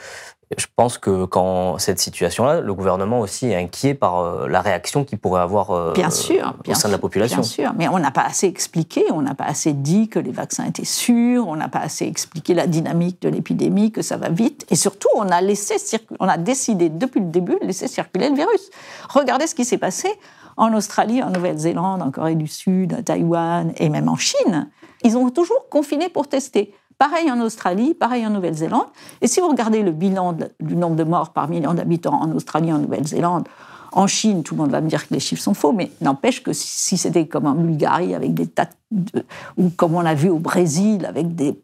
je 0.58 0.66
pense 0.74 0.98
que 0.98 1.24
quand 1.24 1.78
cette 1.78 1.98
situation-là, 1.98 2.60
le 2.60 2.74
gouvernement 2.74 3.20
aussi 3.20 3.48
est 3.48 3.56
inquiet 3.56 3.94
par 3.94 4.20
euh, 4.20 4.48
la 4.48 4.60
réaction 4.60 5.04
qu'il 5.04 5.18
pourrait 5.18 5.40
avoir 5.40 5.70
euh, 5.70 5.92
bien 5.92 6.10
sûr, 6.10 6.54
au 6.66 6.74
sein 6.74 6.88
de 6.88 6.92
la 6.92 6.98
population. 6.98 7.40
Bien 7.40 7.48
sûr, 7.48 7.72
mais 7.76 7.88
on 7.88 7.98
n'a 7.98 8.10
pas 8.10 8.22
assez 8.22 8.46
expliqué, 8.46 9.04
on 9.12 9.22
n'a 9.22 9.34
pas 9.34 9.44
assez 9.44 9.72
dit 9.72 10.08
que 10.08 10.18
les 10.18 10.32
vaccins 10.32 10.64
étaient 10.64 10.84
sûrs, 10.84 11.46
on 11.48 11.56
n'a 11.56 11.68
pas 11.68 11.80
assez 11.80 12.06
expliqué 12.06 12.54
la 12.54 12.66
dynamique 12.66 13.22
de 13.22 13.28
l'épidémie, 13.28 13.92
que 13.92 14.02
ça 14.02 14.16
va 14.16 14.28
vite, 14.28 14.66
et 14.70 14.76
surtout 14.76 15.08
on 15.14 15.28
a 15.28 15.40
laissé 15.40 15.76
on 16.20 16.28
a 16.28 16.36
décidé 16.36 16.88
depuis 16.88 17.20
le 17.20 17.26
début 17.26 17.58
de 17.60 17.66
laisser 17.66 17.88
circuler 17.88 18.28
le 18.28 18.36
virus. 18.36 18.70
Regardez 19.08 19.46
ce 19.46 19.54
qui 19.54 19.64
s'est 19.64 19.78
passé 19.78 20.08
en 20.56 20.74
Australie, 20.74 21.22
en 21.22 21.30
Nouvelle-Zélande, 21.30 22.02
en 22.02 22.10
Corée 22.10 22.34
du 22.34 22.46
Sud, 22.46 22.94
à 22.94 23.02
Taïwan 23.02 23.72
et 23.76 23.88
même 23.88 24.08
en 24.08 24.16
Chine, 24.16 24.68
ils 25.04 25.16
ont 25.16 25.30
toujours 25.30 25.68
confiné 25.68 26.08
pour 26.08 26.28
tester. 26.28 26.74
Pareil 27.02 27.32
en 27.32 27.40
Australie, 27.40 27.94
pareil 27.94 28.24
en 28.24 28.30
Nouvelle-Zélande. 28.30 28.86
Et 29.20 29.26
si 29.26 29.40
vous 29.40 29.48
regardez 29.48 29.82
le 29.82 29.90
bilan 29.90 30.36
du 30.60 30.76
nombre 30.76 30.94
de 30.94 31.02
morts 31.02 31.30
par 31.32 31.48
million 31.48 31.74
d'habitants 31.74 32.14
en 32.22 32.30
Australie, 32.30 32.72
en 32.72 32.78
Nouvelle-Zélande, 32.78 33.48
en 33.90 34.06
Chine, 34.06 34.44
tout 34.44 34.54
le 34.54 34.60
monde 34.60 34.70
va 34.70 34.80
me 34.80 34.88
dire 34.88 35.08
que 35.08 35.12
les 35.12 35.18
chiffres 35.18 35.42
sont 35.42 35.52
faux, 35.52 35.72
mais 35.72 35.90
n'empêche 36.00 36.44
que 36.44 36.52
si, 36.52 36.96
c'était 36.96 37.26
comme 37.26 37.46
en 37.46 37.56
Bulgarie, 37.56 38.14
avec 38.14 38.34
des 38.34 38.46
tas 38.46 38.68
de, 38.92 39.24
ou 39.56 39.70
comme 39.70 39.96
on 39.96 40.06
a 40.06 40.14
vu 40.14 40.30
au 40.30 40.38
Brésil, 40.38 41.04
avec 41.04 41.34
des, 41.34 41.56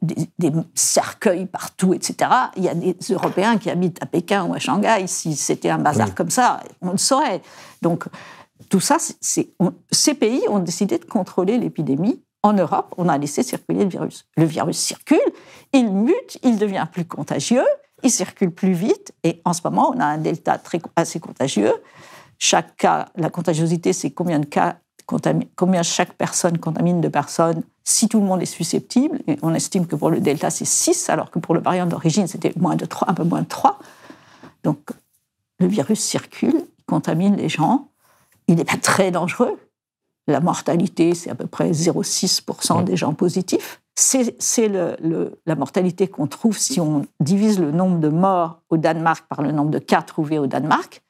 cercueils 0.75 1.47
partout, 1.47 1.95
etc., 1.95 2.17
il 2.57 2.65
y 2.65 2.69
a 2.69 2.75
des 2.75 2.97
Européens 3.09 3.59
qui 3.59 3.71
habitent 3.71 4.03
à 4.03 4.07
Pékin 4.07 4.45
ou 4.45 4.55
à 4.55 4.59
Shanghai. 4.59 5.05
Si 5.07 5.37
c'était 5.37 5.71
un 5.71 5.79
bazar 5.79 6.17
comme 6.17 6.31
ça, 6.31 6.65
on 6.83 6.91
le 6.91 6.99
saurait. 6.99 7.43
Donc, 7.81 8.07
tout 8.71 8.81
ça, 8.81 8.97
ces 9.21 10.15
pays 10.15 10.43
ont 10.49 10.59
décidé 10.59 10.99
de 10.99 11.05
contrôler 11.05 11.59
l'épidémie. 11.59 12.21
En 12.43 12.53
Europe, 12.53 12.95
on 12.97 13.09
a 13.09 13.19
laissé 13.19 13.43
circuler 13.43 13.85
le 13.85 13.91
virus. 13.91 14.27
Le 14.37 14.45
virus 14.45 14.79
circule, 14.79 15.19
il 15.73 15.93
mute, 15.93 16.39
il 16.43 16.59
devient 16.59 16.87
plus 16.91 17.05
contagieux, 17.05 17.67
il 18.05 18.11
circule 18.11 18.53
plus 18.53 18.73
vite, 18.73 19.13
et 19.25 19.41
en 19.45 19.53
ce 19.53 19.61
moment, 19.65 19.93
on 19.95 19.99
a 19.99 20.05
un 20.05 20.19
delta 20.19 20.57
très, 20.57 20.81
assez 20.95 21.19
contagieux. 21.19 21.75
Chaque 22.39 22.77
cas, 22.77 23.09
la 23.17 23.31
contagiosité, 23.31 23.93
c'est 23.93 24.11
combien 24.11 24.39
de 24.39 24.47
cas, 24.47 24.79
combien 25.57 25.83
chaque 25.83 26.13
personne 26.13 26.59
contamine 26.59 27.01
de 27.01 27.09
personnes 27.09 27.63
si 27.83 28.09
tout 28.09 28.21
le 28.21 28.27
monde 28.27 28.43
est 28.43 28.47
susceptible. 28.47 29.19
On 29.43 29.55
estime 29.55 29.87
que 29.87 29.97
pour 29.97 30.11
le 30.11 30.21
delta, 30.21 30.51
c'est 30.51 30.67
6, 30.67 31.11
alors 31.11 31.31
que 31.31 31.39
pour 31.39 31.55
le 31.55 31.61
variant 31.61 31.87
d'origine, 31.87 32.29
c'était 32.29 32.53
moins 32.57 32.77
de 32.77 32.85
3, 32.85 33.11
un 33.11 33.15
peu 33.15 33.25
moins 33.25 33.43
de 33.43 33.49
3. 33.49 33.79
Donc, 34.63 34.79
le 35.59 35.67
virus 35.67 35.99
circule, 35.99 36.67
il 36.79 36.85
contamine 36.85 37.37
les 37.37 37.49
gens, 37.49 37.89
il 38.47 38.57
n'est 38.57 38.65
pas 38.65 38.77
très 38.77 39.11
dangereux. 39.11 39.59
La 40.29 40.41
mortalité, 40.41 41.15
c'est 41.15 41.31
à 41.31 41.35
peu 41.35 41.47
près 41.47 41.71
0,6% 41.71 42.85
des 42.85 42.97
gens 42.97 43.15
positifs. 43.15 43.81
C'est 43.97 44.37
la 44.69 45.55
mortalité 45.57 46.07
qu'on 46.07 46.27
trouve 46.27 46.57
si 46.57 46.81
on 46.81 47.07
divise 47.19 47.59
le 47.59 47.73
nombre 47.73 47.99
de 47.99 48.09
morts 48.09 48.61
au 48.69 48.77
Danemark 48.77 49.27
par 49.27 49.43
le 49.43 49.53
nombre 49.53 49.71
de 49.71 49.79
cas 49.79 50.03
trouvés 50.03 50.39
au 50.39 50.47
Danemark. 50.47 51.03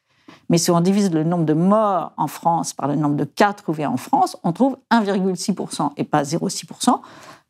Mais 0.50 0.56
si 0.56 0.70
on 0.70 0.80
divise 0.80 1.12
le 1.12 1.24
nombre 1.24 1.44
de 1.44 1.52
morts 1.52 2.12
en 2.16 2.28
France 2.28 2.72
par 2.72 2.86
le 2.88 2.94
nombre 2.94 3.16
de 3.16 3.24
cas 3.24 3.52
trouvés 3.52 3.86
en 3.86 3.96
France, 3.96 4.36
on 4.44 4.52
trouve 4.52 4.78
1,6% 4.90 5.90
et 5.96 6.04
pas 6.04 6.22
0,6%. 6.22 7.00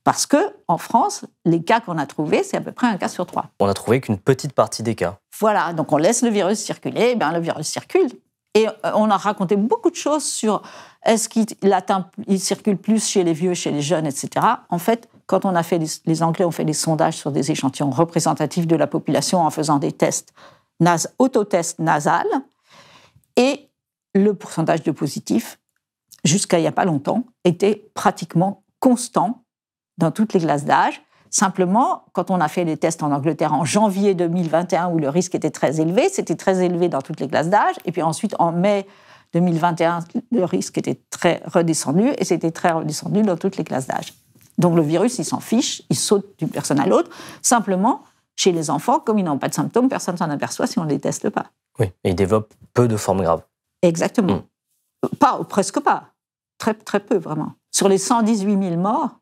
Parce 0.05 0.25
que 0.25 0.39
en 0.69 0.79
France, 0.79 1.27
les 1.45 1.63
cas 1.63 1.81
qu'on 1.81 1.99
a 1.99 2.07
trouvés, 2.07 2.43
c'est 2.43 2.57
à 2.57 2.63
peu 2.63 2.73
près 2.73 2.87
un 2.87 2.97
cas 2.97 3.09
sur 3.09 3.27
trois. 3.27 3.47
On 3.61 3.69
a 3.69 3.75
trouvé 3.75 4.01
qu'une 4.01 4.17
petite 4.17 4.55
partie 4.55 4.83
des 4.83 4.95
cas. 4.95 5.19
Voilà, 5.39 5.75
donc 5.75 5.93
on 5.93 5.99
laisse 5.99 6.23
le 6.23 6.31
virus 6.31 6.59
circuler, 6.59 7.11
et 7.11 7.15
bien 7.15 7.31
le 7.31 7.41
virus 7.41 7.69
circule. 7.69 8.09
Et 8.59 8.67
euh, 8.67 8.73
on 8.95 9.09
a 9.09 9.17
raconté 9.17 9.55
beaucoup 9.55 9.89
de 9.89 9.95
choses 9.95 10.25
sur 10.25 10.63
est-ce 11.05 11.29
qu'il 11.29 11.47
il 12.27 12.41
circule 12.41 12.77
plus 12.77 13.07
chez 13.07 13.23
les 13.23 13.33
vieux, 13.33 13.55
chez 13.55 13.71
les 13.71 13.83
jeunes, 13.83 14.05
etc. 14.05 14.45
En 14.69 14.79
fait, 14.79 15.09
quand 15.27 15.45
on 15.45 15.55
a 15.55 15.63
fait 15.63 15.81
les, 16.07 16.23
Anglais 16.25 16.45
ont 16.45 16.51
fait 16.51 16.65
des 16.65 16.73
sondages 16.73 17.17
sur 17.17 17.31
des 17.31 17.53
échantillons 17.53 17.91
représentatifs 17.91 18.67
de 18.67 18.75
la 18.75 18.89
population 18.89 19.43
en 19.43 19.51
faisant 19.51 19.79
des 19.79 19.93
tests 19.93 20.33
nas, 20.81 21.07
autotests 21.21 21.79
nasales, 21.79 22.27
et 23.37 23.71
le 24.13 24.35
pourcentage 24.35 24.83
de 24.83 24.91
positifs, 24.91 25.61
jusqu'à 26.25 26.59
il 26.59 26.63
n'y 26.63 26.67
a 26.69 26.73
pas 26.73 26.85
longtemps, 26.85 27.27
était 27.45 27.89
pratiquement 27.95 28.65
constant 28.81 29.45
dans 29.99 30.11
toutes 30.11 30.33
les 30.33 30.41
classes 30.41 30.65
d'âge. 30.65 31.01
Simplement, 31.31 32.05
quand 32.13 32.31
on 32.31 32.41
a 32.41 32.49
fait 32.49 32.65
les 32.65 32.77
tests 32.77 33.03
en 33.03 33.13
Angleterre 33.13 33.53
en 33.53 33.65
janvier 33.65 34.15
2021, 34.15 34.89
où 34.89 34.99
le 34.99 35.09
risque 35.09 35.35
était 35.35 35.51
très 35.51 35.81
élevé, 35.81 36.09
c'était 36.09 36.37
très 36.37 36.65
élevé 36.65 36.89
dans 36.89 37.03
toutes 37.03 37.21
les 37.21 37.29
classes 37.29 37.49
d'âge. 37.49 37.77
Et 37.85 37.93
puis 37.93 38.03
ensuite, 38.03 38.35
en 38.39 38.53
mai 38.53 38.87
2021, 39.35 40.01
le 40.31 40.45
risque 40.45 40.79
était 40.79 41.01
très 41.11 41.43
redescendu, 41.47 42.13
et 42.17 42.25
c'était 42.25 42.51
très 42.51 42.73
redescendu 42.73 43.23
dans 43.23 43.37
toutes 43.37 43.57
les 43.57 43.65
classes 43.65 43.87
d'âge. 43.87 44.15
Donc 44.57 44.75
le 44.75 44.83
virus, 44.83 45.19
il 45.19 45.25
s'en 45.25 45.41
fiche, 45.41 45.83
il 45.91 45.97
saute 45.97 46.27
d'une 46.39 46.49
personne 46.49 46.81
à 46.81 46.87
l'autre. 46.87 47.11
Simplement, 47.43 48.03
chez 48.37 48.53
les 48.53 48.71
enfants, 48.71 49.01
comme 49.01 49.19
ils 49.19 49.25
n'ont 49.25 49.39
pas 49.39 49.49
de 49.49 49.55
symptômes, 49.55 49.89
personne 49.89 50.15
ne 50.15 50.19
s'en 50.19 50.31
aperçoit 50.31 50.67
si 50.67 50.79
on 50.79 50.85
ne 50.85 50.91
les 50.91 50.99
teste 50.99 51.31
pas. 51.31 51.47
Oui, 51.79 51.87
et 52.05 52.11
ils 52.11 52.15
développent 52.15 52.55
peu 52.75 52.89
de 52.89 52.97
formes 52.97 53.23
graves. 53.23 53.43
Exactement. 53.83 54.43
Hmm. 55.05 55.17
Pas, 55.19 55.39
presque 55.45 55.81
pas. 55.81 56.11
Très, 56.59 56.75
très 56.75 57.01
peu, 57.01 57.17
vraiment. 57.17 57.53
Sur 57.71 57.89
les 57.89 57.99
118 57.99 58.71
000 58.71 58.77
morts 58.77 59.21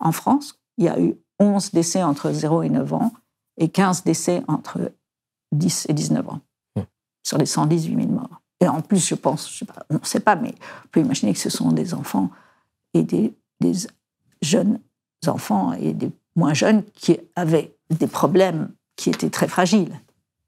en 0.00 0.10
France, 0.10 0.58
il 0.76 0.86
y 0.86 0.88
a 0.88 0.98
eu 0.98 1.14
11 1.38 1.72
décès 1.72 2.02
entre 2.02 2.30
0 2.32 2.62
et 2.62 2.68
9 2.68 2.92
ans 2.92 3.12
et 3.56 3.68
15 3.68 4.04
décès 4.04 4.42
entre 4.48 4.92
10 5.52 5.86
et 5.88 5.92
19 5.92 6.28
ans, 6.28 6.40
hmm. 6.76 6.82
sur 7.22 7.38
les 7.38 7.46
118 7.46 7.96
000 7.96 8.08
morts. 8.08 8.40
Et 8.60 8.68
en 8.68 8.80
plus, 8.80 9.06
je 9.06 9.14
pense, 9.14 9.50
je 9.50 9.58
sais 9.58 9.64
pas, 9.64 9.84
on 9.90 9.94
ne 9.94 10.04
sait 10.04 10.20
pas, 10.20 10.36
mais 10.36 10.54
on 10.84 10.88
peut 10.88 11.00
imaginer 11.00 11.32
que 11.32 11.38
ce 11.38 11.50
sont 11.50 11.72
des 11.72 11.94
enfants 11.94 12.30
et 12.94 13.02
des, 13.02 13.34
jeunes 14.42 14.78
enfants 15.26 15.72
et 15.72 15.94
des 15.94 16.10
moins 16.36 16.54
jeunes 16.54 16.84
qui 16.94 17.18
avaient 17.34 17.74
des 17.90 18.06
problèmes 18.06 18.72
qui 18.96 19.10
étaient 19.10 19.30
très 19.30 19.48
fragiles, 19.48 20.00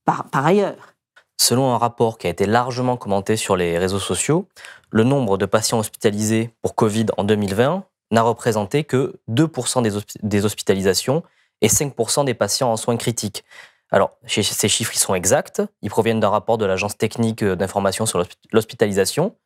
par, 0.04 0.24
par 0.24 0.44
ailleurs. 0.46 0.94
Selon 1.38 1.72
un 1.72 1.78
rapport 1.78 2.18
qui 2.18 2.26
a 2.26 2.30
été 2.30 2.46
largement 2.46 2.96
commenté 2.96 3.36
sur 3.36 3.56
les 3.56 3.78
réseaux 3.78 3.98
sociaux, 3.98 4.48
le 4.90 5.04
nombre 5.04 5.38
de 5.38 5.46
patients 5.46 5.78
hospitalisés 5.78 6.54
pour 6.62 6.74
Covid 6.74 7.06
en 7.16 7.24
2020 7.24 7.84
n'a 8.10 8.22
représenté 8.22 8.84
que 8.84 9.18
2% 9.30 9.82
des, 10.22 10.44
hospitalisations 10.44 11.22
et 11.60 11.68
5% 11.68 12.24
des 12.24 12.34
patients 12.34 12.70
en 12.70 12.76
soins 12.76 12.96
critiques. 12.96 13.44
Alors, 13.90 14.10
ces 14.26 14.42
chiffres 14.42 14.92
ils 14.94 14.98
sont 14.98 15.14
exacts, 15.14 15.62
ils 15.82 15.90
proviennent 15.90 16.20
d'un 16.20 16.28
rapport 16.28 16.58
de 16.58 16.64
l'Agence 16.64 16.98
technique 16.98 17.44
d'information 17.44 18.04
sur 18.04 18.22
l'hospitalisation. 18.52 19.36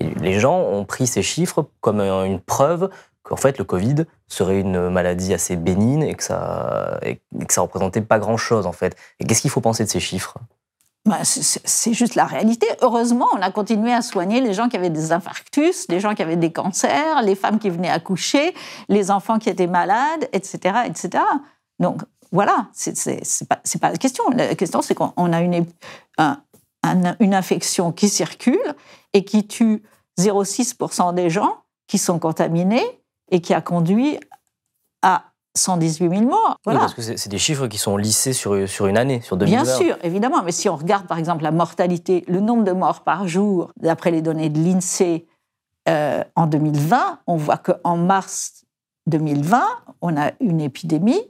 Les 0.00 0.38
gens 0.38 0.58
ont 0.60 0.84
pris 0.84 1.06
ces 1.06 1.22
chiffres 1.22 1.68
comme 1.80 2.00
une 2.00 2.40
preuve 2.40 2.90
qu'en 3.22 3.36
fait 3.36 3.58
le 3.58 3.64
Covid 3.64 4.06
serait 4.28 4.60
une 4.60 4.88
maladie 4.88 5.34
assez 5.34 5.56
bénigne 5.56 6.02
et 6.02 6.14
que 6.14 6.22
ça 6.22 6.98
et 7.02 7.16
que 7.16 7.52
ça 7.52 7.60
représentait 7.60 8.00
pas 8.00 8.18
grand 8.18 8.36
chose 8.36 8.66
en 8.66 8.72
fait. 8.72 8.96
Et 9.18 9.24
qu'est-ce 9.24 9.42
qu'il 9.42 9.50
faut 9.50 9.60
penser 9.60 9.84
de 9.84 9.90
ces 9.90 10.00
chiffres? 10.00 10.38
Bah, 11.06 11.24
c'est 11.24 11.94
juste 11.94 12.14
la 12.14 12.26
réalité. 12.26 12.66
Heureusement, 12.82 13.28
on 13.32 13.40
a 13.40 13.50
continué 13.50 13.92
à 13.92 14.02
soigner 14.02 14.40
les 14.40 14.52
gens 14.52 14.68
qui 14.68 14.76
avaient 14.76 14.90
des 14.90 15.12
infarctus, 15.12 15.86
les 15.88 15.98
gens 15.98 16.14
qui 16.14 16.22
avaient 16.22 16.36
des 16.36 16.52
cancers, 16.52 17.22
les 17.22 17.34
femmes 17.34 17.58
qui 17.58 17.70
venaient 17.70 17.90
accoucher, 17.90 18.54
les 18.88 19.10
enfants 19.10 19.38
qui 19.38 19.48
étaient 19.48 19.66
malades, 19.66 20.28
etc., 20.32 20.80
etc. 20.84 21.24
Donc 21.78 22.02
voilà, 22.32 22.68
c'est 22.74 22.94
pas, 23.48 23.60
pas 23.80 23.90
la 23.90 23.96
question. 23.96 24.24
La 24.30 24.54
question, 24.54 24.82
c'est 24.82 24.94
qu'on 24.94 25.32
a 25.32 25.40
une, 25.40 25.64
une 27.18 27.34
infection 27.34 27.92
qui 27.92 28.08
circule 28.08 28.74
et 29.14 29.24
qui 29.24 29.46
tue 29.46 29.82
0,6% 30.18 31.14
des 31.14 31.30
gens 31.30 31.62
qui 31.86 31.98
sont 31.98 32.18
contaminés 32.18 32.84
et 33.30 33.40
qui 33.40 33.54
a 33.54 33.60
conduit 33.60 34.18
à 35.02 35.29
118 35.60 36.08
000 36.08 36.22
morts. 36.22 36.56
Voilà. 36.64 36.80
parce 36.80 36.94
que 36.94 37.02
c'est 37.02 37.28
des 37.28 37.38
chiffres 37.38 37.66
qui 37.66 37.78
sont 37.78 37.96
lissés 37.96 38.32
sur, 38.32 38.68
sur 38.68 38.86
une 38.86 38.96
année, 38.96 39.20
sur 39.20 39.36
2020. 39.36 39.62
Bien 39.62 39.74
sûr, 39.76 39.96
évidemment. 40.02 40.42
Mais 40.42 40.52
si 40.52 40.68
on 40.68 40.76
regarde, 40.76 41.06
par 41.06 41.18
exemple, 41.18 41.42
la 41.42 41.50
mortalité, 41.50 42.24
le 42.28 42.40
nombre 42.40 42.64
de 42.64 42.72
morts 42.72 43.02
par 43.02 43.28
jour, 43.28 43.72
d'après 43.80 44.10
les 44.10 44.22
données 44.22 44.48
de 44.48 44.60
l'INSEE 44.60 45.26
euh, 45.88 46.24
en 46.36 46.46
2020, 46.46 47.20
on 47.26 47.36
voit 47.36 47.58
qu'en 47.58 47.96
mars 47.96 48.64
2020, 49.06 49.62
on 50.00 50.16
a 50.16 50.32
une 50.40 50.60
épidémie, 50.60 51.22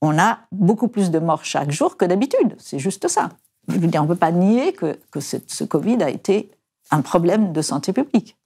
on 0.00 0.18
a 0.18 0.40
beaucoup 0.52 0.88
plus 0.88 1.10
de 1.10 1.18
morts 1.18 1.44
chaque 1.44 1.70
jour 1.70 1.96
que 1.96 2.04
d'habitude. 2.04 2.54
C'est 2.58 2.78
juste 2.78 3.08
ça. 3.08 3.30
Je 3.68 3.78
veux 3.78 3.86
dire, 3.86 4.02
on 4.02 4.04
ne 4.04 4.08
peut 4.08 4.16
pas 4.16 4.32
nier 4.32 4.72
que, 4.72 4.98
que 5.10 5.20
ce 5.20 5.64
Covid 5.64 6.02
a 6.02 6.10
été 6.10 6.50
un 6.90 7.00
problème 7.00 7.52
de 7.52 7.62
santé 7.62 7.92
publique. 7.92 8.36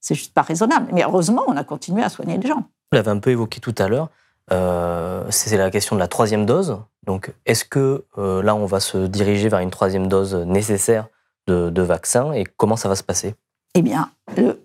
C'est 0.00 0.14
juste 0.14 0.34
pas 0.34 0.42
raisonnable. 0.42 0.88
Mais 0.92 1.02
heureusement, 1.04 1.42
on 1.46 1.56
a 1.56 1.64
continué 1.64 2.02
à 2.02 2.08
soigner 2.08 2.38
les 2.38 2.48
gens. 2.48 2.64
Vous 2.92 2.96
l'avez 2.96 3.10
un 3.10 3.18
peu 3.18 3.30
évoqué 3.30 3.60
tout 3.60 3.74
à 3.78 3.88
l'heure. 3.88 4.08
Euh, 4.52 5.24
c'est 5.30 5.56
la 5.56 5.70
question 5.70 5.96
de 5.96 6.00
la 6.00 6.08
troisième 6.08 6.46
dose. 6.46 6.78
Donc, 7.04 7.32
est-ce 7.46 7.64
que 7.64 8.04
euh, 8.18 8.42
là, 8.42 8.54
on 8.54 8.66
va 8.66 8.80
se 8.80 9.06
diriger 9.06 9.48
vers 9.48 9.60
une 9.60 9.70
troisième 9.70 10.08
dose 10.08 10.34
nécessaire 10.34 11.08
de, 11.46 11.82
vaccin 11.82 12.32
et 12.32 12.44
comment 12.44 12.76
ça 12.76 12.88
va 12.88 12.94
se 12.94 13.02
passer? 13.02 13.34
Eh 13.74 13.82
bien, 13.82 14.10
le, 14.36 14.60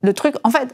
le, 0.00 0.14
truc, 0.14 0.36
en 0.44 0.50
fait, 0.50 0.72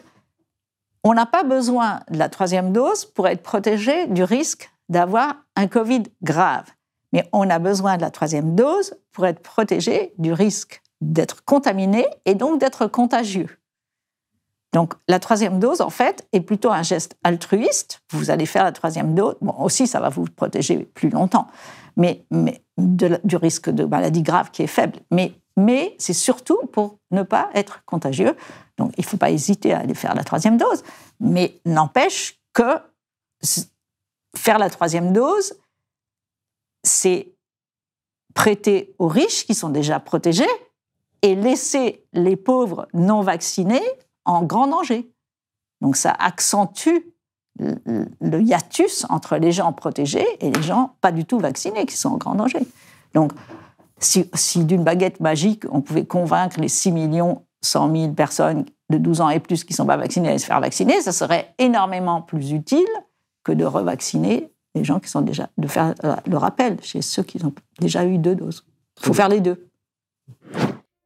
on 1.04 1.14
n'a 1.14 1.24
pas 1.24 1.42
besoin 1.42 2.00
de 2.10 2.18
la 2.18 2.28
troisième 2.28 2.72
dose 2.72 3.06
pour 3.06 3.28
être 3.28 3.42
protégé 3.42 4.06
du 4.08 4.24
risque 4.24 4.70
d'avoir 4.90 5.36
un 5.56 5.68
Covid 5.68 6.02
grave. 6.22 6.66
Mais 7.14 7.26
on 7.32 7.48
a 7.48 7.58
besoin 7.58 7.96
de 7.96 8.02
la 8.02 8.10
troisième 8.10 8.54
dose 8.54 8.94
pour 9.12 9.26
être 9.26 9.40
protégé 9.40 10.12
du 10.18 10.34
risque 10.34 10.82
d'être 11.00 11.44
contaminé 11.44 12.06
et 12.26 12.34
donc 12.34 12.60
d'être 12.60 12.86
contagieux. 12.86 13.48
Donc 14.72 14.94
la 15.06 15.18
troisième 15.18 15.60
dose, 15.60 15.80
en 15.80 15.90
fait, 15.90 16.26
est 16.32 16.40
plutôt 16.40 16.70
un 16.70 16.82
geste 16.82 17.16
altruiste. 17.24 18.00
Vous 18.12 18.30
allez 18.30 18.46
faire 18.46 18.64
la 18.64 18.72
troisième 18.72 19.14
dose. 19.14 19.36
Bon, 19.40 19.54
aussi, 19.58 19.86
ça 19.86 20.00
va 20.00 20.08
vous 20.08 20.24
protéger 20.24 20.78
plus 20.78 21.10
longtemps, 21.10 21.46
mais, 21.96 22.24
mais 22.30 22.62
du 22.78 23.36
risque 23.36 23.68
de 23.68 23.84
maladie 23.84 24.22
grave 24.22 24.50
qui 24.50 24.62
est 24.62 24.68
faible. 24.68 25.00
Mais, 25.10 25.34
mais 25.56 25.94
c'est 25.98 26.14
surtout 26.14 26.58
pour 26.72 26.98
ne 27.10 27.22
pas 27.22 27.50
être 27.54 27.84
contagieux. 27.84 28.34
Donc 28.78 28.92
il 28.96 29.02
ne 29.02 29.06
faut 29.06 29.18
pas 29.18 29.30
hésiter 29.30 29.74
à 29.74 29.80
aller 29.80 29.94
faire 29.94 30.14
la 30.14 30.24
troisième 30.24 30.56
dose. 30.56 30.82
Mais 31.20 31.60
n'empêche 31.66 32.40
que 32.54 32.78
faire 34.34 34.58
la 34.58 34.70
troisième 34.70 35.12
dose, 35.12 35.54
c'est 36.82 37.34
prêter 38.34 38.94
aux 38.98 39.08
riches 39.08 39.44
qui 39.44 39.54
sont 39.54 39.68
déjà 39.68 40.00
protégés 40.00 40.48
et 41.20 41.34
laisser 41.34 42.06
les 42.14 42.36
pauvres 42.36 42.88
non 42.94 43.20
vaccinés 43.20 43.82
en 44.24 44.42
grand 44.42 44.66
danger. 44.66 45.12
Donc 45.80 45.96
ça 45.96 46.12
accentue 46.12 47.12
le 47.58 48.40
hiatus 48.40 49.04
entre 49.10 49.36
les 49.36 49.52
gens 49.52 49.72
protégés 49.72 50.26
et 50.40 50.50
les 50.50 50.62
gens 50.62 50.96
pas 51.00 51.12
du 51.12 51.24
tout 51.24 51.38
vaccinés 51.38 51.86
qui 51.86 51.96
sont 51.96 52.10
en 52.10 52.16
grand 52.16 52.34
danger. 52.34 52.60
Donc 53.14 53.32
si, 53.98 54.64
d'une 54.64 54.84
baguette 54.84 55.20
magique, 55.20 55.64
on 55.70 55.80
pouvait 55.80 56.06
convaincre 56.06 56.60
les 56.60 56.68
6 56.68 56.92
millions 56.92 57.42
100 57.60 57.94
000 57.94 58.12
personnes 58.12 58.64
de 58.90 58.98
12 58.98 59.20
ans 59.20 59.30
et 59.30 59.38
plus 59.38 59.64
qui 59.64 59.72
ne 59.72 59.76
sont 59.76 59.86
pas 59.86 59.96
vaccinées 59.96 60.32
à 60.32 60.38
se 60.38 60.46
faire 60.46 60.60
vacciner, 60.60 61.00
ça 61.00 61.12
serait 61.12 61.54
énormément 61.58 62.20
plus 62.20 62.52
utile 62.52 62.88
que 63.44 63.52
de 63.52 63.64
revacciner 63.64 64.52
les 64.74 64.84
gens 64.84 64.98
qui 65.00 65.08
sont 65.08 65.20
déjà, 65.20 65.48
de 65.58 65.68
faire 65.68 65.94
le 66.26 66.36
rappel 66.36 66.78
chez 66.82 67.02
ceux 67.02 67.22
qui 67.22 67.42
ont 67.44 67.52
déjà 67.78 68.04
eu 68.04 68.18
deux 68.18 68.34
doses. 68.34 68.64
Il 69.00 69.06
faut 69.06 69.14
faire 69.14 69.28
les 69.28 69.40
deux. 69.40 69.68